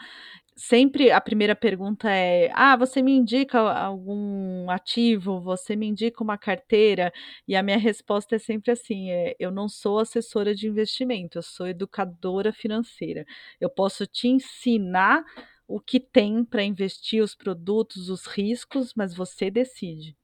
[0.56, 5.40] Sempre a primeira pergunta é: Ah, você me indica algum ativo?
[5.40, 7.12] Você me indica uma carteira?
[7.46, 11.42] E a minha resposta é sempre assim: é, Eu não sou assessora de investimento, eu
[11.42, 13.24] sou educadora financeira.
[13.60, 15.24] Eu posso te ensinar
[15.68, 20.16] o que tem para investir, os produtos, os riscos, mas você decide.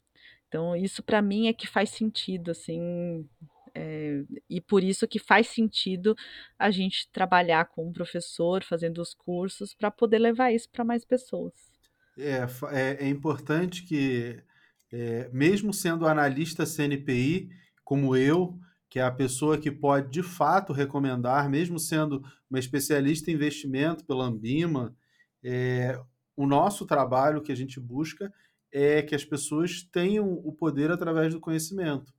[0.48, 3.28] Então, isso para mim é que faz sentido, assim,
[3.74, 6.16] é, e por isso que faz sentido
[6.59, 11.04] a gente trabalhar com um professor, fazendo os cursos, para poder levar isso para mais
[11.04, 11.52] pessoas.
[12.16, 14.42] É, é, é importante que,
[14.90, 17.50] é, mesmo sendo analista CNPI,
[17.83, 18.58] como eu,
[18.88, 24.04] que é a pessoa que pode de fato recomendar, mesmo sendo uma especialista em investimento
[24.04, 24.96] pela Ambima,
[25.45, 26.01] é,
[26.37, 28.33] o nosso trabalho que a gente busca
[28.73, 32.13] é que as pessoas tenham o poder através do conhecimento.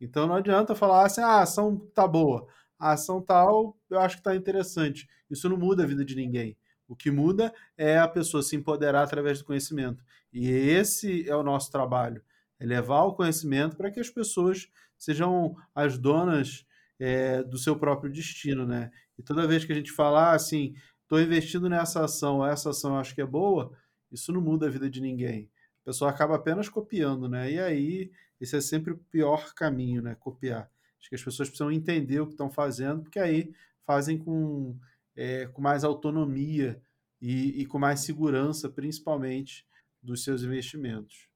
[0.00, 2.46] Então não adianta falar assim, ah, a ação tá boa,
[2.78, 5.08] a ação tal eu acho que está interessante.
[5.30, 6.56] Isso não muda a vida de ninguém.
[6.88, 10.04] O que muda é a pessoa se empoderar através do conhecimento.
[10.32, 12.22] E esse é o nosso trabalho,
[12.58, 14.68] é levar o conhecimento para que as pessoas
[14.98, 16.66] sejam as donas
[16.98, 18.90] é, do seu próprio destino, né?
[19.18, 20.74] E toda vez que a gente falar assim,
[21.12, 23.70] estou investindo nessa ação, essa ação eu acho que é boa,
[24.10, 25.50] isso não muda a vida de ninguém.
[25.82, 27.52] A pessoa acaba apenas copiando, né?
[27.52, 28.10] E aí
[28.40, 30.16] esse é sempre o pior caminho, né?
[30.18, 30.70] Copiar.
[30.98, 33.52] Acho que as pessoas precisam entender o que estão fazendo, porque aí
[33.84, 34.74] fazem com,
[35.14, 36.80] é, com mais autonomia
[37.20, 39.66] e, e com mais segurança, principalmente,
[40.02, 41.28] dos seus investimentos.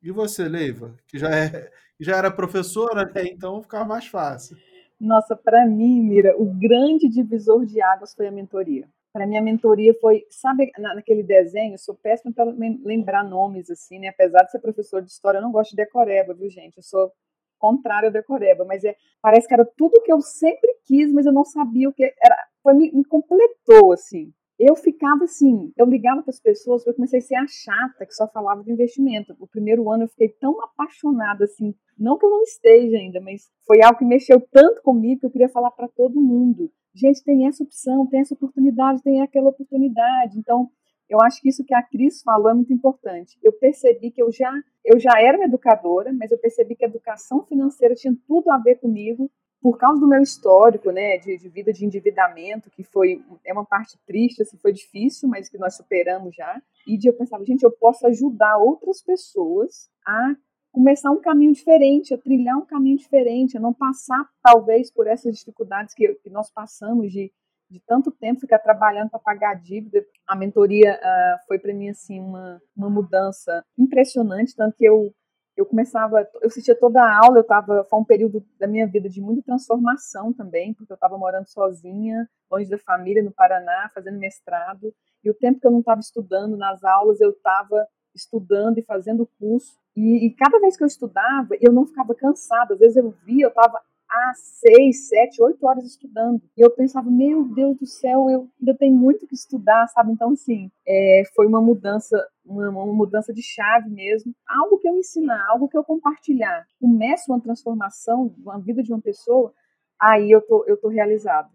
[0.00, 3.24] E você, Leiva, que já, é, já era professora, né?
[3.24, 4.56] então ficava mais fácil.
[5.00, 8.88] Nossa, para mim, Mira, o grande divisor de águas foi a mentoria.
[9.18, 12.44] Para mentoria foi, sabe, naquele desenho, eu sou péssima para
[12.84, 14.08] lembrar nomes, assim, né?
[14.08, 16.76] Apesar de ser professor de história, eu não gosto de decoreba, viu, gente?
[16.76, 17.10] Eu sou
[17.58, 21.32] contrário a decoreba, mas é, parece que era tudo que eu sempre quis, mas eu
[21.32, 22.36] não sabia o que era.
[22.62, 27.20] Foi, me, me completou, assim eu ficava assim, eu ligava para as pessoas, eu comecei
[27.20, 29.36] a ser a chata que só falava de investimento.
[29.38, 33.48] O primeiro ano eu fiquei tão apaixonada assim, não que eu não esteja ainda, mas
[33.64, 36.70] foi algo que mexeu tanto comigo que eu queria falar para todo mundo.
[36.92, 40.36] Gente, tem essa opção, tem essa oportunidade, tem aquela oportunidade.
[40.36, 40.68] Então,
[41.08, 43.38] eu acho que isso que a Cris falou é muito importante.
[43.42, 44.52] Eu percebi que eu já
[44.84, 48.58] eu já era uma educadora, mas eu percebi que a educação financeira tinha tudo a
[48.58, 49.30] ver comigo
[49.60, 53.64] por causa do meu histórico, né, de, de, vida de endividamento, que foi é uma
[53.64, 56.60] parte triste, assim, foi difícil, mas que nós superamos já.
[56.86, 60.34] E de eu pensava, gente, eu posso ajudar outras pessoas a
[60.70, 65.36] começar um caminho diferente, a trilhar um caminho diferente, a não passar talvez por essas
[65.36, 67.32] dificuldades que, que nós passamos de
[67.70, 70.04] de tanto tempo ficar trabalhando para pagar a dívida.
[70.26, 75.12] A mentoria uh, foi para mim assim uma, uma mudança impressionante, tanto que eu
[75.58, 79.08] eu começava, eu assistia toda a aula, eu tava, foi um período da minha vida
[79.08, 84.18] de muita transformação também, porque eu estava morando sozinha, longe da família, no Paraná, fazendo
[84.18, 84.94] mestrado,
[85.24, 89.28] e o tempo que eu não estava estudando nas aulas, eu estava estudando e fazendo
[89.36, 93.10] curso, e, e, cada vez que eu estudava, eu não ficava cansada, às vezes eu
[93.26, 93.80] via, eu estava
[94.10, 96.40] há seis, sete, oito horas estudando.
[96.56, 100.12] E eu pensava, meu Deus do céu, eu ainda tenho muito que estudar, sabe?
[100.12, 104.34] Então, assim, é, foi uma mudança, uma, uma, mudança de chave mesmo.
[104.48, 109.00] Algo que eu ensinar, algo que eu compartilhar, começa uma transformação na vida de uma
[109.00, 109.52] pessoa,
[110.00, 111.50] aí eu tô, eu tô realizado.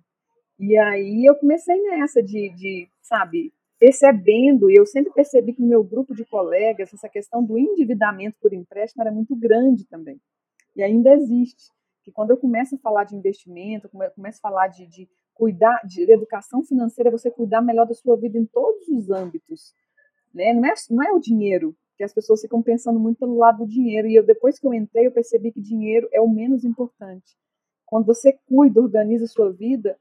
[0.60, 5.68] E aí eu comecei nessa de, de sabe, percebendo, e eu sempre percebi que no
[5.68, 10.22] meu grupo de colegas, essa questão do endividamento por empréstimo era muito grande também.
[10.76, 11.72] E ainda existe
[12.04, 16.10] que quando eu começo a falar de investimento, começo a falar de, de cuidar de
[16.12, 19.74] educação financeira, você cuidar melhor da sua vida em todos os âmbitos.
[20.34, 20.54] Né?
[20.54, 23.68] Não, é, não é o dinheiro, que as pessoas ficam pensando muito pelo lado do
[23.68, 24.08] dinheiro.
[24.08, 27.38] E eu depois que eu entrei, eu percebi que dinheiro é o menos importante.
[27.86, 29.98] Quando você cuida, organiza a sua vida,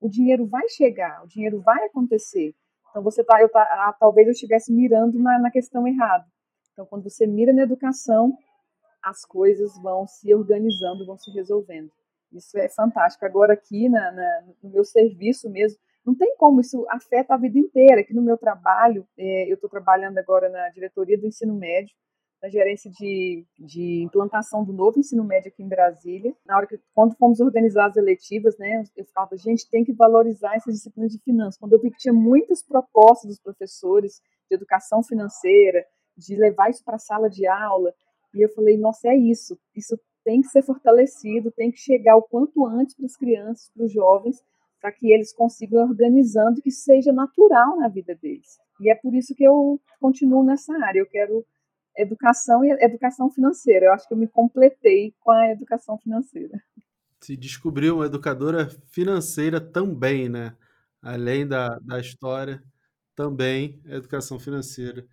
[0.00, 2.54] o dinheiro vai chegar, o dinheiro vai acontecer.
[2.90, 6.24] Então você tá, eu tá, ah, talvez eu estivesse mirando na, na questão errada.
[6.72, 8.36] Então quando você mira na educação,
[9.04, 11.90] as coisas vão se organizando, vão se resolvendo.
[12.32, 13.24] Isso é fantástico.
[13.24, 17.58] Agora, aqui na, na, no meu serviço mesmo, não tem como, isso afeta a vida
[17.58, 18.00] inteira.
[18.00, 21.94] Aqui no meu trabalho, é, eu estou trabalhando agora na diretoria do ensino médio,
[22.42, 26.34] na gerência de, de implantação do novo ensino médio aqui em Brasília.
[26.44, 30.54] Na hora que, quando fomos organizar as eletivas, né, eu falava, gente, tem que valorizar
[30.54, 31.58] essas disciplinas de finanças.
[31.58, 35.86] Quando eu vi que tinha muitas propostas dos professores de educação financeira,
[36.16, 37.94] de levar isso para a sala de aula,
[38.34, 39.58] e eu falei, nossa, é isso.
[39.74, 43.84] Isso tem que ser fortalecido, tem que chegar o quanto antes para as crianças, para
[43.84, 44.42] os jovens,
[44.80, 48.58] para que eles consigam organizando que seja natural na vida deles.
[48.80, 50.98] E é por isso que eu continuo nessa área.
[50.98, 51.46] Eu quero
[51.96, 53.86] educação e educação financeira.
[53.86, 56.60] Eu acho que eu me completei com a educação financeira.
[57.20, 60.56] Se descobriu uma educadora financeira também, né?
[61.00, 62.62] Além da, da história,
[63.14, 65.06] também educação financeira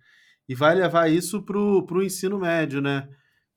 [0.52, 3.08] e vai levar isso para o ensino médio, né?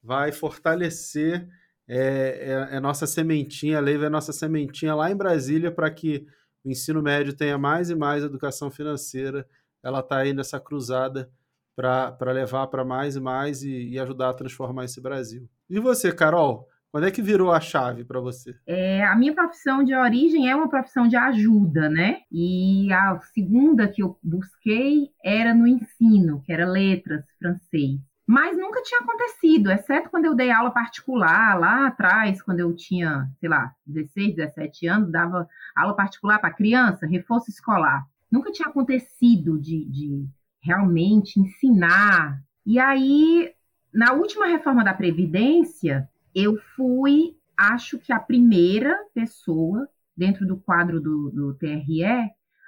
[0.02, 1.46] Vai fortalecer
[1.86, 6.26] é, é, é nossa sementinha, a lei é nossa sementinha lá em Brasília para que
[6.64, 9.46] o ensino médio tenha mais e mais educação financeira.
[9.84, 11.30] Ela está aí nessa cruzada
[11.76, 15.50] para levar para mais e mais e, e ajudar a transformar esse Brasil.
[15.70, 16.66] E você, Carol?
[16.96, 18.56] Quando é que virou a chave para você?
[18.66, 22.22] É, a minha profissão de origem é uma profissão de ajuda, né?
[22.32, 28.00] E a segunda que eu busquei era no ensino, que era letras, francês.
[28.26, 33.30] Mas nunca tinha acontecido, exceto quando eu dei aula particular lá atrás, quando eu tinha,
[33.42, 38.06] sei lá, 16, 17 anos, dava aula particular para criança, reforço escolar.
[38.32, 40.26] Nunca tinha acontecido de, de
[40.62, 42.42] realmente ensinar.
[42.66, 43.52] E aí,
[43.94, 51.02] na última reforma da Previdência, eu fui, acho que a primeira pessoa dentro do quadro
[51.02, 52.04] do, do TRE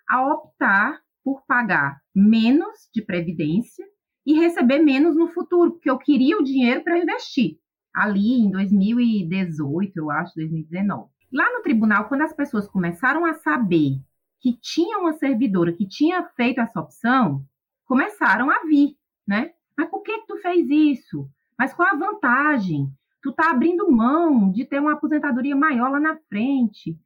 [0.09, 3.85] a optar por pagar menos de previdência
[4.25, 7.59] e receber menos no futuro, porque eu queria o dinheiro para investir.
[7.93, 11.09] Ali em 2018, eu acho, 2019.
[11.31, 13.99] Lá no tribunal, quando as pessoas começaram a saber
[14.39, 17.43] que tinha uma servidora que tinha feito essa opção,
[17.85, 18.95] começaram a vir,
[19.27, 19.51] né?
[19.77, 21.29] Mas por que, que tu fez isso?
[21.57, 22.89] Mas qual a vantagem?
[23.27, 26.97] Tu tá abrindo mão de ter uma aposentadoria maior lá na frente.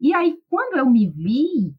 [0.00, 1.72] E aí, quando eu me vi,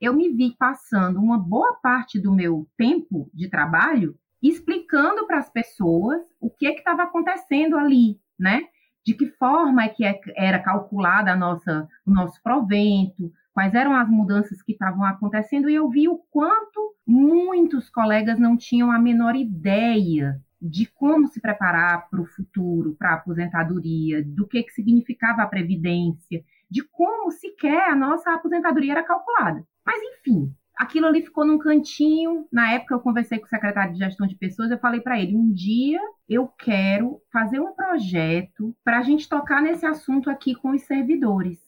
[0.00, 5.50] eu me vi passando uma boa parte do meu tempo de trabalho explicando para as
[5.50, 8.62] pessoas o que é que estava acontecendo ali, né?
[9.04, 13.94] De que forma é que é, era calculada a nossa, o nosso provento, quais eram
[13.94, 18.98] as mudanças que estavam acontecendo, e eu vi o quanto muitos colegas não tinham a
[18.98, 24.72] menor ideia de como se preparar para o futuro, para a aposentadoria, do que, que
[24.72, 29.66] significava a previdência, de como sequer a nossa aposentadoria era calculada.
[29.84, 32.46] Mas, enfim, aquilo ali ficou num cantinho.
[32.52, 35.36] Na época, eu conversei com o secretário de gestão de pessoas, eu falei para ele:
[35.36, 40.70] um dia eu quero fazer um projeto para a gente tocar nesse assunto aqui com
[40.70, 41.58] os servidores,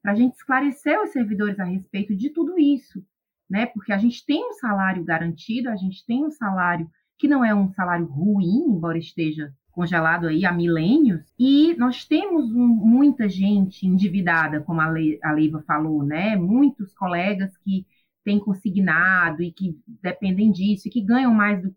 [0.00, 3.04] para a gente esclarecer os servidores a respeito de tudo isso,
[3.50, 3.66] né?
[3.66, 6.88] Porque a gente tem um salário garantido, a gente tem um salário
[7.18, 12.54] que não é um salário ruim, embora esteja congelado aí há milênios, e nós temos
[12.54, 16.36] um, muita gente endividada, como a, Le, a Leiva falou, né?
[16.36, 17.84] Muitos colegas que
[18.24, 21.74] têm consignado e que dependem disso, e que ganham mais do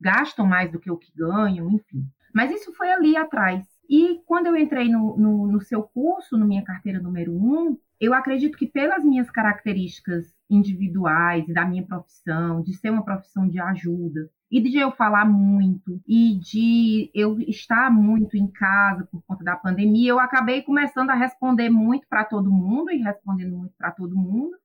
[0.00, 2.06] gastam mais do que o que ganham, enfim.
[2.34, 3.66] Mas isso foi ali atrás.
[3.88, 8.14] E quando eu entrei no, no, no seu curso, no minha carteira número um, eu
[8.14, 13.60] acredito que pelas minhas características individuais e da minha profissão, de ser uma profissão de
[13.60, 19.44] ajuda, e de eu falar muito e de eu estar muito em casa por conta
[19.44, 23.92] da pandemia, eu acabei começando a responder muito para todo mundo e respondendo muito para
[23.92, 24.56] todo mundo.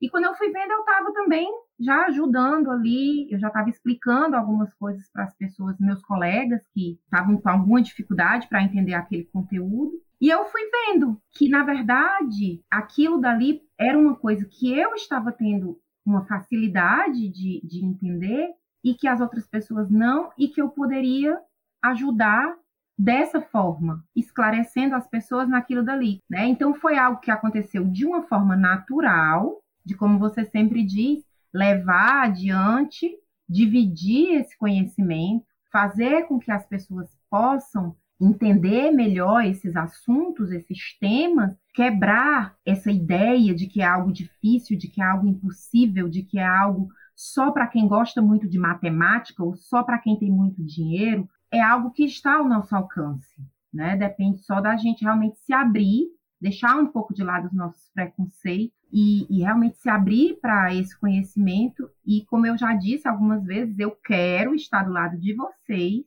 [0.00, 1.48] E quando eu fui vendo, eu estava também
[1.80, 7.00] já ajudando ali, eu já estava explicando algumas coisas para as pessoas, meus colegas que
[7.04, 9.92] estavam com alguma dificuldade para entender aquele conteúdo.
[10.20, 15.32] E eu fui vendo que, na verdade, aquilo dali era uma coisa que eu estava
[15.32, 18.50] tendo uma facilidade de, de entender
[18.84, 21.40] e que as outras pessoas não, e que eu poderia
[21.82, 22.54] ajudar
[22.96, 26.46] dessa forma, esclarecendo as pessoas naquilo dali, né?
[26.46, 32.24] Então foi algo que aconteceu de uma forma natural, de como você sempre diz, levar
[32.24, 33.10] adiante,
[33.48, 41.52] dividir esse conhecimento, fazer com que as pessoas possam entender melhor esses assuntos, esses temas,
[41.74, 46.38] quebrar essa ideia de que é algo difícil, de que é algo impossível, de que
[46.38, 50.62] é algo só para quem gosta muito de matemática ou só para quem tem muito
[50.64, 53.40] dinheiro, é algo que está ao nosso alcance.
[53.72, 53.96] Né?
[53.96, 56.08] Depende só da gente realmente se abrir,
[56.40, 60.98] deixar um pouco de lado os nossos preconceitos e, e realmente se abrir para esse
[60.98, 61.88] conhecimento.
[62.06, 66.04] E, como eu já disse algumas vezes, eu quero estar do lado de vocês,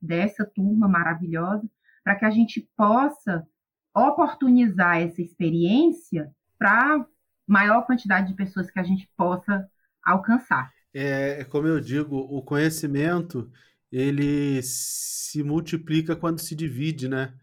[0.00, 1.68] dessa turma maravilhosa,
[2.02, 3.46] para que a gente possa
[3.94, 7.06] oportunizar essa experiência para
[7.46, 9.68] maior quantidade de pessoas que a gente possa
[10.04, 10.72] alcançar.
[10.92, 13.50] É, é, como eu digo, o conhecimento
[13.90, 17.34] ele se multiplica quando se divide, né?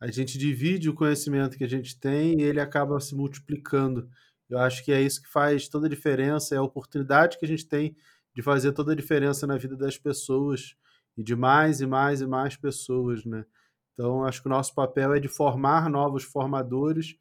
[0.00, 4.08] A gente divide o conhecimento que a gente tem e ele acaba se multiplicando.
[4.48, 7.48] Eu acho que é isso que faz toda a diferença, é a oportunidade que a
[7.48, 7.96] gente tem
[8.34, 10.74] de fazer toda a diferença na vida das pessoas
[11.16, 13.44] e de mais e mais e mais pessoas, né?
[13.94, 17.16] Então, acho que o nosso papel é de formar novos formadores,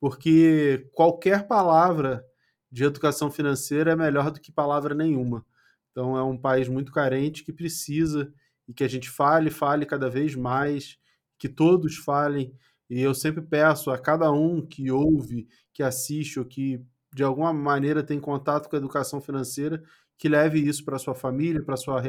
[0.00, 2.24] porque qualquer palavra
[2.72, 5.44] de educação financeira é melhor do que palavra nenhuma.
[5.90, 8.32] Então é um país muito carente que precisa
[8.66, 10.96] e que a gente fale, fale cada vez mais,
[11.38, 12.56] que todos falem.
[12.88, 16.82] E eu sempre peço a cada um que ouve, que assiste ou que
[17.14, 19.82] de alguma maneira tem contato com a educação financeira,
[20.16, 22.02] que leve isso para sua família, para sua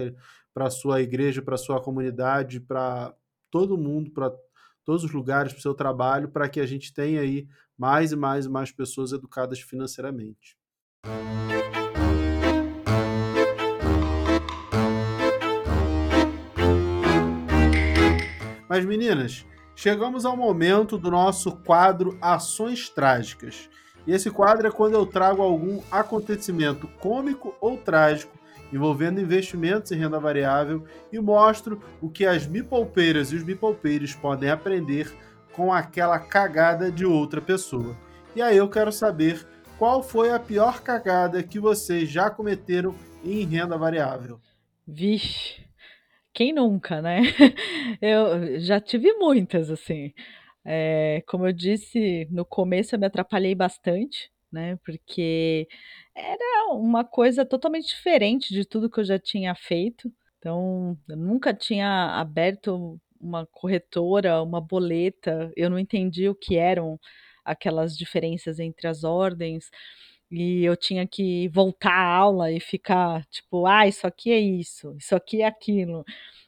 [0.54, 3.14] para sua igreja, para sua comunidade, para
[3.50, 4.32] todo mundo, para
[4.86, 7.48] todos os lugares, para o seu trabalho, para que a gente tenha aí
[7.78, 10.58] mais e mais e mais pessoas educadas financeiramente.
[18.70, 19.46] Mas meninas,
[19.76, 23.70] chegamos ao momento do nosso quadro Ações Trágicas.
[24.08, 28.38] E esse quadro é quando eu trago algum acontecimento cômico ou trágico
[28.74, 34.50] envolvendo investimentos em renda variável e mostro o que as mipolpeiras e os mipolpeiros podem
[34.50, 35.16] aprender
[35.54, 37.96] com aquela cagada de outra pessoa.
[38.36, 39.46] E aí eu quero saber
[39.78, 44.40] qual foi a pior cagada que vocês já cometeram em renda variável.
[44.86, 45.64] Vixe,
[46.34, 47.22] quem nunca, né?
[48.02, 50.14] Eu já tive muitas, assim.
[50.66, 54.78] É, como eu disse, no começo eu me atrapalhei bastante, né?
[54.86, 55.68] Porque
[56.16, 60.12] era uma coisa totalmente diferente de tudo que eu já tinha feito.
[60.40, 67.00] Então, eu nunca tinha aberto uma corretora, uma boleta, eu não entendi o que eram
[67.46, 69.70] aquelas diferenças entre as ordens.
[70.32, 74.96] E eu tinha que voltar à aula e ficar tipo, ah, isso aqui é isso,
[74.98, 76.04] isso aqui é aquilo.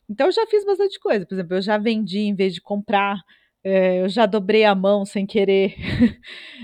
[0.09, 1.26] Então eu já fiz bastante coisa.
[1.26, 3.17] Por exemplo, eu já vendi em vez de comprar.
[3.68, 5.74] É, eu já dobrei a mão sem querer.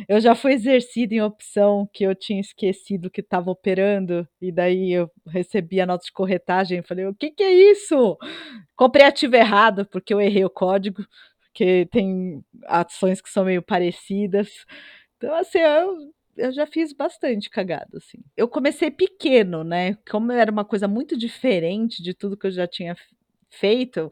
[0.08, 4.28] eu já fui exercido em opção que eu tinha esquecido que estava operando.
[4.40, 8.16] E daí eu recebi a nota de corretagem e falei: o que, que é isso?
[8.76, 11.04] Comprei ativo errado, porque eu errei o código,
[11.42, 14.50] porque tem ações que são meio parecidas.
[15.18, 18.20] Então, assim, eu eu já fiz bastante cagada, assim.
[18.38, 19.96] Eu comecei pequeno, né?
[20.10, 22.96] Como era uma coisa muito diferente de tudo que eu já tinha
[23.50, 24.10] feito,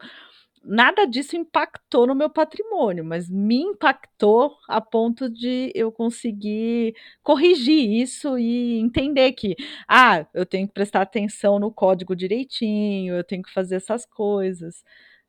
[0.62, 8.02] nada disso impactou no meu patrimônio, mas me impactou a ponto de eu conseguir corrigir
[8.02, 9.56] isso e entender que,
[9.88, 14.84] ah, eu tenho que prestar atenção no código direitinho, eu tenho que fazer essas coisas.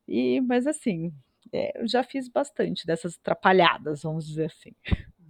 [0.06, 1.12] E, mas assim,
[1.52, 4.72] é, eu já fiz bastante dessas atrapalhadas, vamos dizer assim.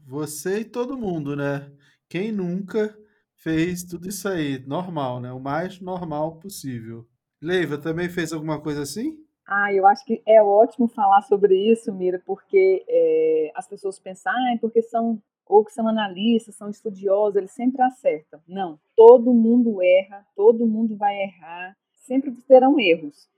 [0.06, 1.70] Você e todo mundo, né?
[2.08, 2.96] Quem nunca
[3.36, 4.58] fez tudo isso aí?
[4.66, 5.32] Normal, né?
[5.32, 7.08] O mais normal possível.
[7.40, 9.18] Leiva, também fez alguma coisa assim?
[9.54, 14.32] Ah, eu acho que é ótimo falar sobre isso, Mira, porque é, as pessoas pensam,
[14.32, 18.40] ah, porque são ou que são analistas, são estudiosos, eles sempre acertam.
[18.48, 21.76] Não, todo mundo erra, todo mundo vai errar,
[22.06, 23.28] sempre terão erros.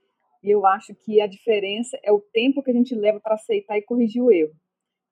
[0.41, 3.77] E eu acho que a diferença é o tempo que a gente leva para aceitar
[3.77, 4.53] e corrigir o erro.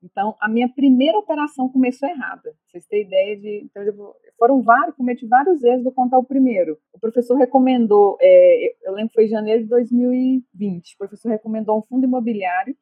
[0.04, 2.54] Então, a minha primeira operação começou errada.
[2.68, 3.64] Vocês têm ideia de.
[3.64, 6.78] Então, foram vários, cometi vários erros, vou contar o primeiro.
[6.92, 11.80] O professor recomendou, é, eu lembro que foi em janeiro de 2020, o professor recomendou
[11.80, 12.76] um fundo imobiliário.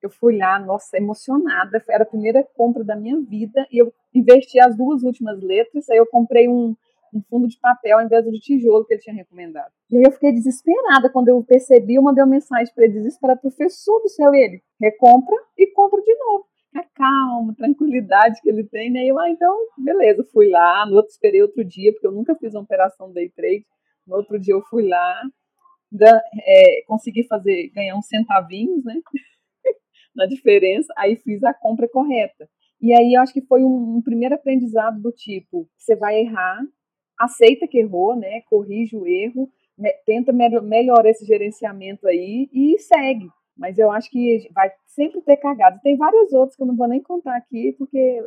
[0.00, 4.58] Eu fui lá, nossa, emocionada, era a primeira compra da minha vida, e eu investi
[4.58, 6.74] as duas últimas letras, aí eu comprei um,
[7.14, 9.70] um fundo de papel ao invés do tijolo que ele tinha recomendado.
[9.90, 13.40] E aí eu fiquei desesperada quando eu percebi, eu mandei uma mensagem para ele, desesperada,
[13.40, 18.90] professor do céu, ele recompra e compra de novo a calma, tranquilidade que ele tem,
[18.90, 19.04] né?
[19.04, 22.34] E eu, ah, então, beleza, fui lá, no outro esperei outro dia, porque eu nunca
[22.36, 23.66] fiz uma operação day trade.
[24.06, 25.22] No outro dia eu fui lá,
[26.44, 28.94] é, consegui fazer, ganhar uns centavinhos, né?
[30.14, 32.48] Na diferença, aí fiz a compra correta.
[32.80, 36.60] E aí eu acho que foi um, um primeiro aprendizado do tipo, você vai errar,
[37.18, 38.42] aceita que errou, né?
[38.42, 44.10] Corrige o erro, me, tenta me, melhorar esse gerenciamento aí e segue mas eu acho
[44.10, 45.80] que vai sempre ter cagado.
[45.82, 48.22] Tem várias outras que eu não vou nem contar aqui, porque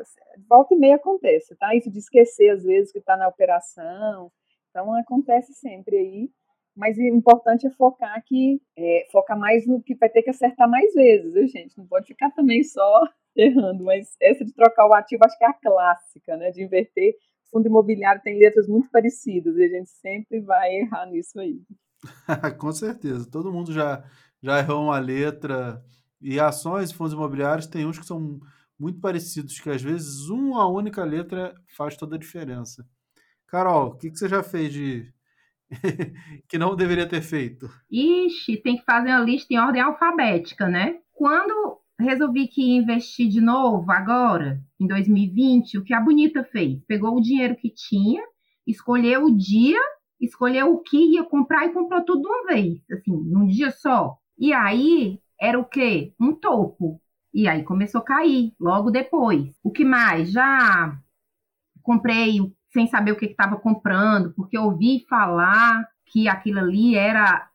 [0.49, 1.75] volta e meia acontece, tá?
[1.75, 4.31] Isso de esquecer, às vezes, que está na operação.
[4.69, 6.29] Então, acontece sempre aí.
[6.75, 10.69] Mas o importante é focar que é, focar mais no que vai ter que acertar
[10.69, 11.77] mais vezes, viu, gente?
[11.77, 13.01] Não pode ficar também só
[13.35, 13.85] errando.
[13.85, 16.51] Mas essa de trocar o ativo, acho que é a clássica, né?
[16.51, 17.15] De inverter.
[17.49, 21.61] Fundo imobiliário tem letras muito parecidas e a gente sempre vai errar nisso aí.
[22.59, 23.29] Com certeza.
[23.31, 24.03] Todo mundo já
[24.41, 25.81] já errou uma letra.
[26.21, 28.39] E ações e fundos imobiliários tem uns que são
[28.79, 32.85] muito parecidos, que às vezes uma única letra faz toda a diferença.
[33.47, 35.13] Carol, o que, que você já fez de
[36.49, 37.69] que não deveria ter feito?
[37.91, 40.99] Ixi, tem que fazer uma lista em ordem alfabética, né?
[41.13, 46.83] Quando resolvi que ia investir de novo, agora, em 2020, o que a Bonita fez?
[46.85, 48.21] Pegou o dinheiro que tinha,
[48.67, 49.79] escolheu o dia,
[50.19, 54.17] escolheu o que ia comprar e comprou tudo de uma vez, assim, num dia só.
[54.37, 56.13] E aí era o quê?
[56.19, 57.01] Um topo.
[57.33, 59.57] E aí começou a cair logo depois.
[59.63, 60.31] O que mais?
[60.31, 60.97] Já
[61.83, 62.39] comprei
[62.71, 67.49] sem saber o que estava comprando, porque ouvi falar que aquilo ali era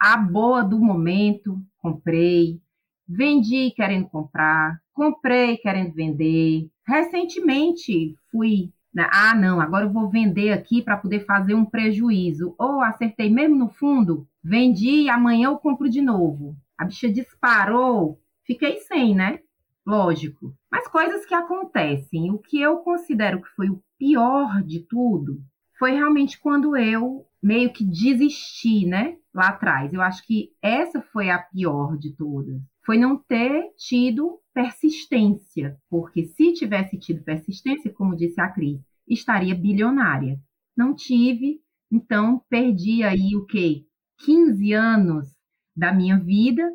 [0.00, 1.60] a boa do momento.
[1.78, 2.60] Comprei.
[3.06, 4.80] Vendi querendo comprar.
[4.92, 6.68] Comprei querendo vender.
[6.86, 9.06] Recentemente fui né?
[9.12, 12.54] Ah, não, agora eu vou vender aqui para poder fazer um prejuízo.
[12.58, 16.56] Ou acertei mesmo no fundo, vendi e amanhã eu compro de novo.
[16.78, 19.40] A bicha disparou, fiquei sem, né?
[19.86, 20.54] Lógico.
[20.70, 22.30] Mas coisas que acontecem.
[22.30, 25.40] O que eu considero que foi o pior de tudo
[25.78, 29.16] foi realmente quando eu meio que desisti, né?
[29.32, 29.92] Lá atrás.
[29.92, 32.60] Eu acho que essa foi a pior de todas.
[32.84, 39.54] Foi não ter tido persistência, porque se tivesse tido persistência, como disse a Cris, estaria
[39.54, 40.40] bilionária.
[40.76, 41.60] Não tive,
[41.90, 43.84] então perdi aí o quê?
[44.24, 45.35] 15 anos
[45.76, 46.72] da minha vida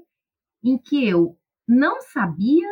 [0.63, 1.37] em que eu
[1.67, 2.67] não sabia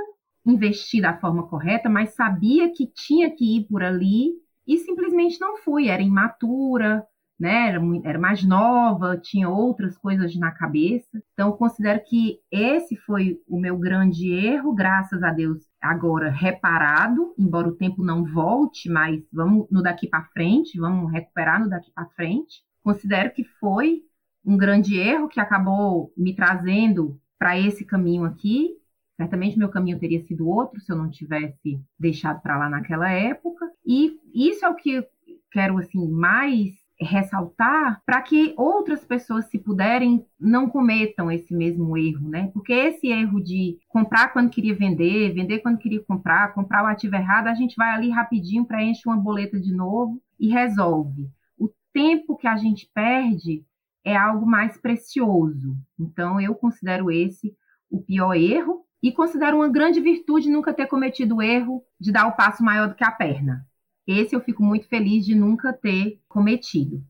[0.46, 4.34] investir da forma correta, mas sabia que tinha que ir por ali
[4.68, 7.06] e simplesmente não fui, era imatura,
[7.40, 7.70] né?
[7.70, 11.24] Era, era mais nova, tinha outras coisas na cabeça.
[11.34, 17.70] Então, considero que esse foi o meu grande erro, graças a Deus, agora reparado, embora
[17.70, 22.10] o tempo não volte, mas vamos no daqui para frente, vamos recuperar no daqui para
[22.10, 22.62] frente.
[22.84, 24.04] Considero que foi
[24.46, 28.72] um grande erro que acabou me trazendo para esse caminho aqui.
[29.18, 33.70] Certamente meu caminho teria sido outro se eu não tivesse deixado para lá naquela época.
[33.86, 35.06] E isso é o que
[35.52, 42.28] quero assim mais ressaltar para que outras pessoas, se puderem, não cometam esse mesmo erro,
[42.28, 42.50] né?
[42.54, 47.16] Porque esse erro de comprar quando queria vender, vender quando queria comprar, comprar o ativo
[47.16, 51.30] errado, a gente vai ali rapidinho, preenche uma boleta de novo e resolve.
[51.58, 53.64] O tempo que a gente perde
[54.10, 55.78] é algo mais precioso.
[56.00, 57.56] Então, eu considero esse
[57.90, 62.28] o pior erro e considero uma grande virtude nunca ter cometido o erro de dar
[62.28, 63.66] o passo maior do que a perna.
[64.06, 67.04] Esse eu fico muito feliz de nunca ter cometido.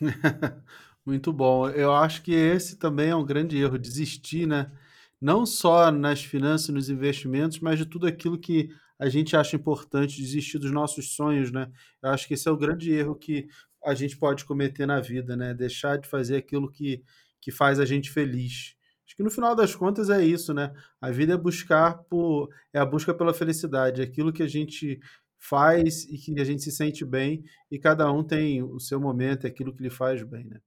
[1.06, 1.68] muito bom.
[1.68, 4.70] Eu acho que esse também é um grande erro, desistir, né?
[5.20, 8.70] Não só nas finanças nos investimentos, mas de tudo aquilo que
[9.00, 11.72] a gente acha importante, desistir dos nossos sonhos, né?
[12.02, 13.48] Eu acho que esse é o grande erro que
[13.82, 15.54] a gente pode cometer na vida, né?
[15.54, 17.02] Deixar de fazer aquilo que,
[17.40, 18.76] que faz a gente feliz.
[19.06, 20.70] Acho que no final das contas é isso, né?
[21.00, 25.00] A vida é buscar por é a busca pela felicidade, aquilo que a gente
[25.38, 29.46] faz e que a gente se sente bem, e cada um tem o seu momento,
[29.46, 30.60] é aquilo que lhe faz bem, né?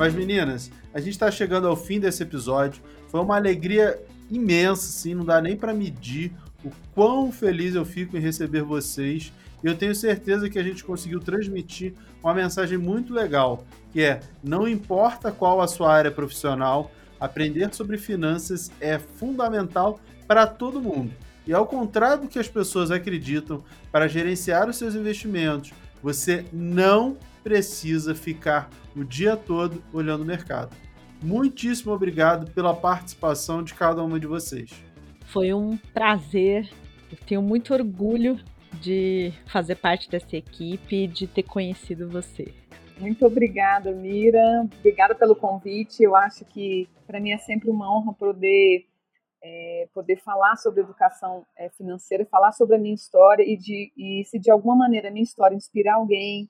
[0.00, 2.82] Mas meninas, a gente está chegando ao fim desse episódio.
[3.08, 6.32] Foi uma alegria imensa, assim, não dá nem para medir
[6.64, 9.30] o quão feliz eu fico em receber vocês.
[9.62, 11.92] E eu tenho certeza que a gente conseguiu transmitir
[12.24, 16.90] uma mensagem muito legal, que é: não importa qual a sua área profissional,
[17.20, 21.12] aprender sobre finanças é fundamental para todo mundo.
[21.46, 27.18] E ao contrário do que as pessoas acreditam, para gerenciar os seus investimentos, você não
[27.42, 30.74] precisa ficar o dia todo olhando o mercado.
[31.22, 34.70] Muitíssimo obrigado pela participação de cada uma de vocês.
[35.26, 36.70] Foi um prazer.
[37.12, 38.40] Eu tenho muito orgulho
[38.80, 42.54] de fazer parte dessa equipe e de ter conhecido você.
[42.98, 44.68] Muito obrigada, Mira.
[44.78, 46.02] Obrigada pelo convite.
[46.02, 48.86] Eu acho que para mim é sempre uma honra poder
[49.42, 54.22] é, poder falar sobre educação é, financeira, falar sobre a minha história e, de, e
[54.26, 56.48] se de alguma maneira a minha história inspirar alguém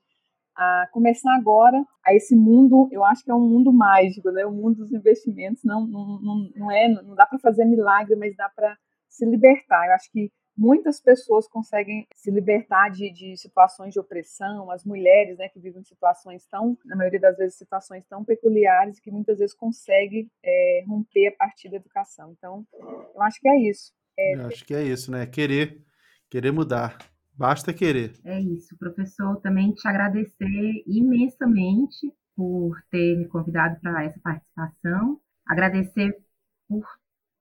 [0.61, 4.45] a começar agora a esse mundo, eu acho que é um mundo mágico, né?
[4.45, 8.47] O mundo dos investimentos não, não, não, é, não dá para fazer milagre, mas dá
[8.51, 8.77] para
[9.09, 9.87] se libertar.
[9.87, 15.39] Eu acho que muitas pessoas conseguem se libertar de, de situações de opressão, as mulheres,
[15.39, 19.57] né, que vivem situações tão, na maioria das vezes, situações tão peculiares que muitas vezes
[19.57, 22.35] conseguem é, romper a partir da educação.
[22.37, 22.67] Então,
[23.15, 23.95] eu acho que é isso.
[24.19, 25.25] É, eu acho que é isso, né?
[25.25, 25.81] Querer,
[26.29, 26.99] querer mudar.
[27.41, 28.13] Basta querer.
[28.25, 29.41] É isso, professor.
[29.41, 35.19] Também te agradecer imensamente por ter me convidado para essa participação.
[35.47, 36.17] Agradecer
[36.69, 36.87] por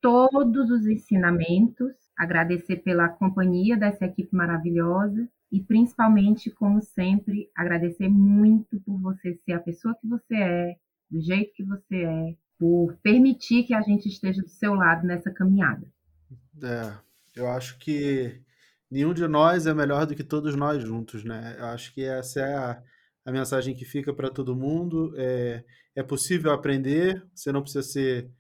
[0.02, 8.78] todos os ensinamentos agradecer pela companhia dessa equipe maravilhosa e principalmente, como sempre, agradecer muito
[8.82, 10.76] por você ser a pessoa que você é,
[11.10, 15.32] do jeito que você é, por permitir que a gente esteja do seu lado nessa
[15.32, 15.88] caminhada.
[16.62, 16.94] É,
[17.34, 18.42] eu acho que
[18.90, 21.56] nenhum de nós é melhor do que todos nós juntos, né?
[21.60, 22.84] Eu acho que essa é a,
[23.26, 25.14] a mensagem que fica para todo mundo.
[25.18, 25.64] É,
[25.96, 28.32] é possível aprender, você não precisa ser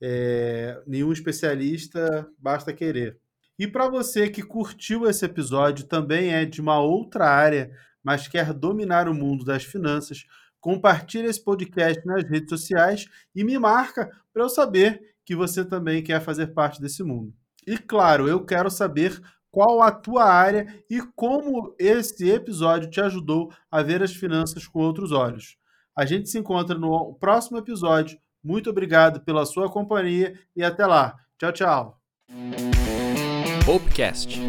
[0.00, 3.18] é, nenhum especialista, basta querer.
[3.58, 7.72] E para você que curtiu esse episódio, também é de uma outra área,
[8.02, 10.24] mas quer dominar o mundo das finanças,
[10.60, 16.02] compartilhe esse podcast nas redes sociais e me marca para eu saber que você também
[16.02, 17.34] quer fazer parte desse mundo.
[17.66, 19.20] E claro, eu quero saber
[19.50, 24.80] qual a tua área e como esse episódio te ajudou a ver as finanças com
[24.80, 25.56] outros olhos.
[25.96, 31.16] A gente se encontra no próximo episódio muito obrigado pela sua companhia e até lá.
[31.38, 32.00] Tchau, tchau.
[33.64, 34.40] Poupecast.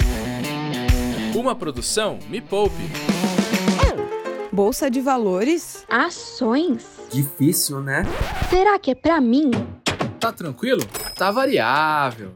[1.36, 2.76] Uma produção Me Poupe.
[4.52, 5.86] Bolsa de valores?
[5.89, 6.86] Ações?
[7.12, 8.04] Difícil, né?
[8.50, 9.52] Será que é para mim?
[10.20, 10.82] Tá tranquilo?
[11.16, 12.32] Tá variável.